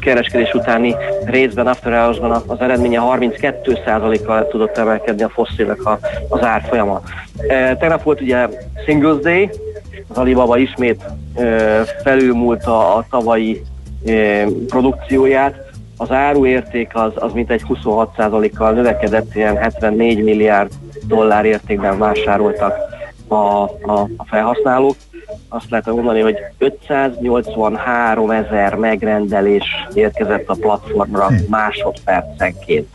[0.00, 0.94] kereskedés utáni
[1.24, 5.80] részben, after hours-ban az eredménye 32%-kal tudott emelkedni a fosszilek
[6.28, 7.02] az árfolyama.
[7.78, 8.48] Tegnap volt ugye
[8.86, 9.50] Singles Day,
[10.08, 11.02] az Alibaba ismét
[12.02, 13.62] felülmúlta a tavalyi
[14.66, 20.70] produkcióját, az áruérték az, az mintegy 26%-kal növekedett, ilyen 74 milliárd
[21.06, 22.91] dollár értékben vásároltak
[23.32, 24.96] a, a, a felhasználók.
[25.48, 29.64] Azt lehet mondani, hogy 583 ezer megrendelés
[29.94, 31.34] érkezett a platformra hm.
[31.48, 32.88] másodpercenként.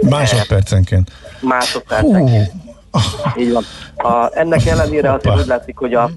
[0.00, 1.10] Másodpercenként?
[1.40, 2.50] Másodpercenként.
[2.90, 3.40] Hú.
[3.40, 3.64] Így van.
[3.96, 6.10] A, ennek ellenére azért úgy látszik, hogy a,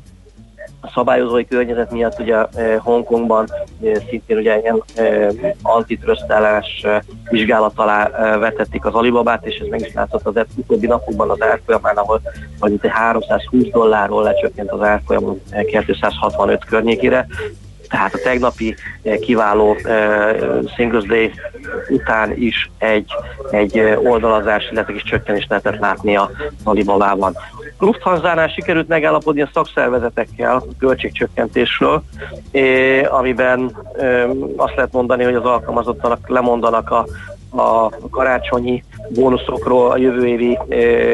[0.86, 3.48] a szabályozói környezet miatt ugye eh, Hongkongban
[3.84, 5.28] eh, szintén ugye ilyen eh,
[5.62, 6.86] antitrösztelás
[7.30, 11.98] vizsgálat alá vetették az Alibabát, és ez meg is látszott az utóbbi napokban az árfolyamán,
[11.98, 12.22] ahol
[12.60, 17.28] vagy egy 320 dollárról lecsökkent az árfolyam 265 környékére.
[17.90, 18.76] Tehát a tegnapi
[19.20, 21.32] kiváló uh, Singles Day
[21.90, 23.12] után is egy,
[23.52, 26.30] egy oldalazás, illetve is csökkenést lehetett látni a
[26.64, 27.36] Alibabában.
[27.80, 32.04] Lufthansa-nál sikerült megállapodni a szakszervezetekkel a költségcsökkentésről,
[33.10, 33.78] amiben
[34.56, 37.06] azt lehet mondani, hogy az alkalmazottak lemondanak a,
[37.62, 40.60] a karácsonyi bónuszokról, a jövő évi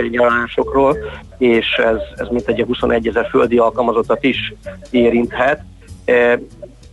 [0.09, 0.97] nyaralásokról,
[1.37, 4.53] és ez, ez mint egy 21 ezer földi alkalmazottat is
[4.89, 5.63] érinthet.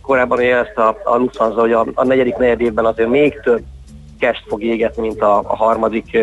[0.09, 3.61] Korábban jelezte a, a Lufthansa, hogy a, a negyedik negyed évben azért még több
[4.19, 6.17] cash fog égetni, mint a, a harmadik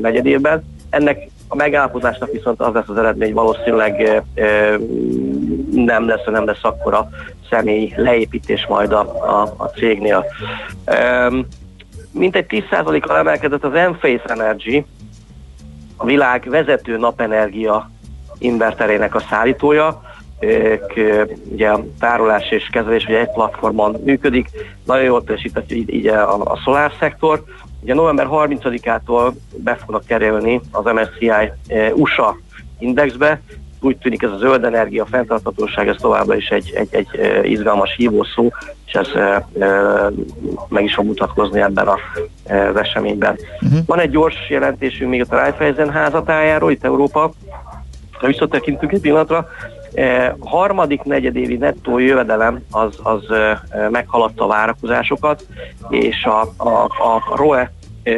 [0.00, 0.64] negyed évben.
[0.90, 4.00] Ennek a megállapodásnak viszont az lesz az eredmény, valószínűleg
[4.34, 4.78] e,
[5.70, 7.08] nem lesz, nem lesz akkora
[7.50, 9.00] személy leépítés majd a,
[9.40, 10.24] a, a cégnél.
[10.84, 11.30] E,
[12.10, 14.84] mint egy 10%-kal emelkedett az Enphase Energy,
[15.96, 17.90] a világ vezető napenergia
[18.38, 20.02] inverterének a szállítója,
[21.52, 24.48] ugye a tárolás és kezelés ugye egy platformon működik,
[24.84, 27.42] nagyon jól teljesített így, így a, a szolár szektor,
[27.82, 31.52] Ugye november 30-ától be fognak kerülni az MSCI eh,
[31.94, 32.36] USA
[32.78, 33.40] indexbe,
[33.80, 37.94] úgy tűnik ez a zöld energia, fenntarthatóság, ez továbbra is egy, egy, egy eh, izgalmas
[37.96, 38.52] hívószó,
[38.88, 40.10] és ez e, e,
[40.68, 41.96] meg is fog mutatkozni ebben a,
[42.44, 43.38] e, az eseményben.
[43.60, 43.78] Uh-huh.
[43.86, 47.32] Van egy gyors jelentésünk még a Raiffeisen házatájáról, itt Európa,
[48.12, 49.48] ha visszatekintünk egy pillanatra,
[49.94, 55.46] E, harmadik negyedévi nettó jövedelem az, az e, meghaladta a várakozásokat,
[55.88, 57.72] és a, a, a ROE
[58.02, 58.12] e,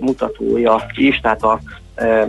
[0.00, 1.60] mutatója is, tehát a
[1.94, 2.28] e,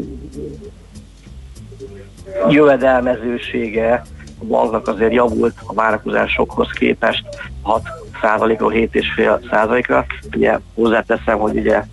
[2.50, 4.02] jövedelmezősége
[4.42, 7.24] a banknak azért javult a várakozásokhoz képest
[7.62, 7.82] 6
[8.22, 10.06] százalékról 7,5 százalékra.
[10.36, 11.84] Ugye hozzáteszem, hogy ugye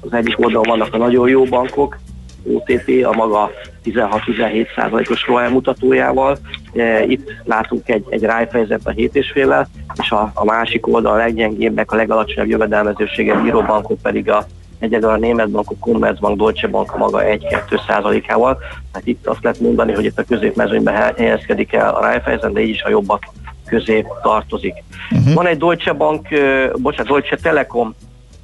[0.00, 1.98] az egyik oldalon vannak a nagyon jó bankok,
[2.46, 3.50] OTP a maga
[3.84, 6.38] 16-17 százalékos ROE mutatójával.
[6.74, 9.66] E, itt látunk egy, egy rájfejezet a 7,5-vel,
[10.02, 14.46] és a, a másik oldal a leggyengébbek, a legalacsonyabb jövedelmezőséget író bankok pedig a
[14.82, 18.58] egyedül a német bankok, Commerzbank, Deutsche Bank a maga 1-2 százalékával.
[18.92, 22.68] Tehát itt azt lehet mondani, hogy itt a középmezőnyben helyezkedik el a Raiffeisen, de így
[22.68, 23.22] is a jobbak
[23.66, 24.74] közé tartozik.
[25.10, 25.34] Uh-huh.
[25.34, 26.28] Van egy Deutsche Bank,
[26.76, 27.94] bocsánat, Deutsche Telekom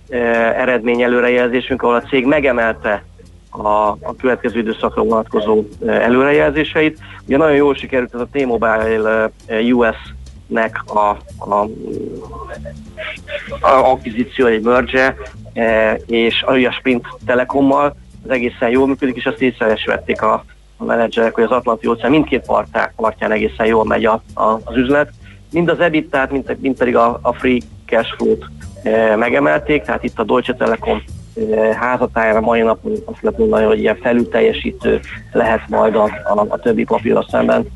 [0.08, 3.04] eredmény előrejelzésünk, ahol a cég megemelte
[3.50, 6.98] a, a következő időszakra vonatkozó előrejelzéseit.
[7.26, 9.30] Ugye nagyon jól sikerült ez a T-Mobile
[9.72, 9.96] US
[10.46, 11.68] nek a, a,
[13.60, 15.16] a akvizíció, egy merge,
[16.06, 20.44] és a Sprint Telekommal, az egészen jól működik, és azt észrevették a,
[20.76, 24.76] a menedzserek, hogy az Atlanti óceán mindkét partján, partján egészen jól megy a, a, az
[24.76, 25.10] üzlet.
[25.50, 28.44] Mind az ebit mint, mind pedig a, a free cash flow-t
[28.82, 31.02] e, megemelték, tehát itt a Deutsche Telekom
[31.74, 35.00] házatájára mai napon azt lehet mondani, hogy ilyen felülteljesítő
[35.32, 37.66] lehet majd a, a, a többi papírra szemben,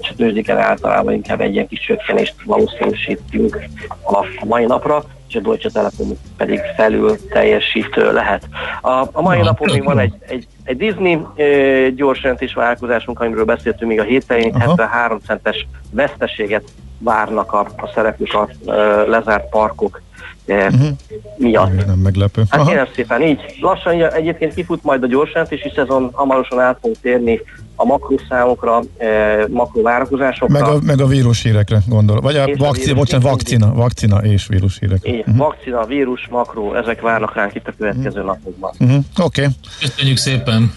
[0.00, 3.58] és a tőzsdéken általában inkább egy ilyen kis csökkenést valószínűsítünk
[4.02, 8.48] a, mai napra és a Deutsche Telekom pedig felül teljesítő lehet.
[8.82, 13.44] A, a mai napon még van egy, egy, egy Disney e, gyors jelentés vállalkozásunk, amiről
[13.44, 16.64] beszéltünk még a héten, 73 centes veszteséget
[16.98, 18.72] várnak a, a szereplők a e,
[19.06, 20.00] lezárt parkok
[20.48, 20.88] uh-huh.
[21.36, 21.86] miatt.
[21.86, 22.42] Nem meglepő.
[22.48, 27.40] Hát kérem szépen, így lassan egyébként kifut majd a gyorsjelentési szezon, hamarosan át fogunk térni
[27.76, 30.60] a makroszámokra, eh, makrovárakozásokra.
[30.60, 32.20] Meg a, meg a vírushírekre gondol.
[32.20, 35.12] Vagy a, a vakcina, bocsánat, vakcina, vakcina és vírushírekre.
[35.12, 35.36] Uh-huh.
[35.36, 38.24] Vakcina, vírus, makró, ezek várnak ránk itt a következő uh-huh.
[38.24, 38.72] napokban.
[38.78, 39.04] Uh-huh.
[39.22, 39.40] Oké.
[39.40, 39.54] Okay.
[39.80, 40.72] Köszönjük szépen.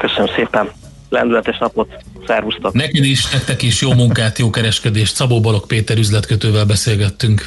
[0.00, 0.68] Köszönöm szépen.
[1.08, 1.88] Lendületes napot.
[2.26, 2.72] Szervusztok.
[2.72, 5.14] Neked is, nektek is jó munkát, jó kereskedést.
[5.14, 7.46] Szabó Balog Péter üzletkötővel beszélgettünk.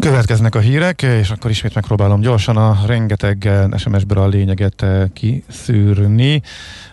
[0.00, 6.42] Következnek a hírek, és akkor ismét megpróbálom gyorsan a rengeteg SMS-ből a lényeget eh, kiszűrni.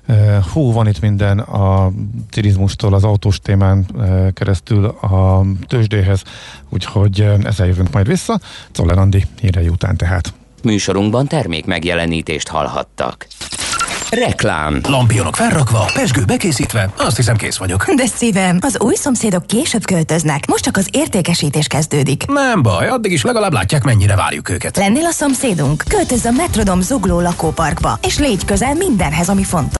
[0.05, 1.91] Eh, hú, van itt minden a
[2.29, 6.23] turizmustól az autós témán eh, keresztül a tőzsdéhez,
[6.69, 8.39] úgyhogy ezzel jövünk majd vissza.
[8.71, 10.33] Czoller Andi hírei után tehát.
[10.63, 13.27] Műsorunkban termék megjelenítést hallhattak.
[14.09, 14.79] Reklám.
[14.87, 17.93] Lampionok felrakva, pesgő bekészítve, azt hiszem kész vagyok.
[17.93, 22.25] De szívem, az új szomszédok később költöznek, most csak az értékesítés kezdődik.
[22.25, 24.77] Nem baj, addig is legalább látják, mennyire várjuk őket.
[24.77, 25.83] Lennél a szomszédunk?
[25.89, 29.73] Költöz a Metrodom zugló lakóparkba, és légy közel mindenhez, ami fontos.